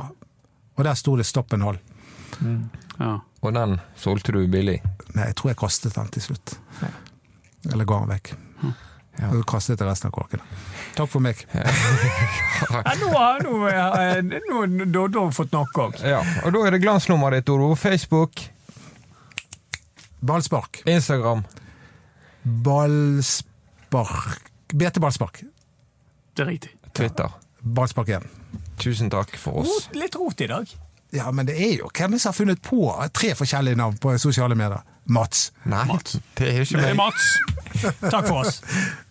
[0.78, 1.80] Og der sto det 'stopp en
[2.41, 2.70] Mm.
[2.99, 3.20] ja.
[3.41, 4.82] Og den solgte du billig.
[5.15, 6.57] Nei, jeg tror jeg kastet den til slutt.
[7.72, 8.34] Eller ga den vekk.
[9.20, 10.41] Og så kastet jeg resten av korkene.
[10.95, 11.36] Takk for meg.
[11.53, 11.61] Ja,
[13.01, 13.39] nå har
[14.91, 15.99] Doddo fått nok òg.
[16.03, 17.76] Ja, og da er det glansnummeret ditt, Oro.
[17.76, 18.32] Facebook,
[20.24, 20.82] Ballspark.
[20.86, 21.43] Instagram.
[22.45, 24.39] Ballspark
[24.74, 25.43] BT Ballspark.
[26.39, 26.69] Det er riktig.
[26.95, 27.33] Twitter.
[27.59, 28.27] Ballspark 1.
[28.79, 29.89] Tusen takk for oss.
[29.91, 30.69] Litt rot i dag.
[31.11, 34.55] Ja, men det er jo Hvem som har funnet på tre forskjellige navn på sosiale
[34.55, 34.85] medier?
[35.09, 35.49] Mats.
[35.67, 35.83] Nei,
[36.37, 36.85] det er ikke meg.
[36.85, 37.27] Det er Mats!
[38.05, 38.61] Takk for oss.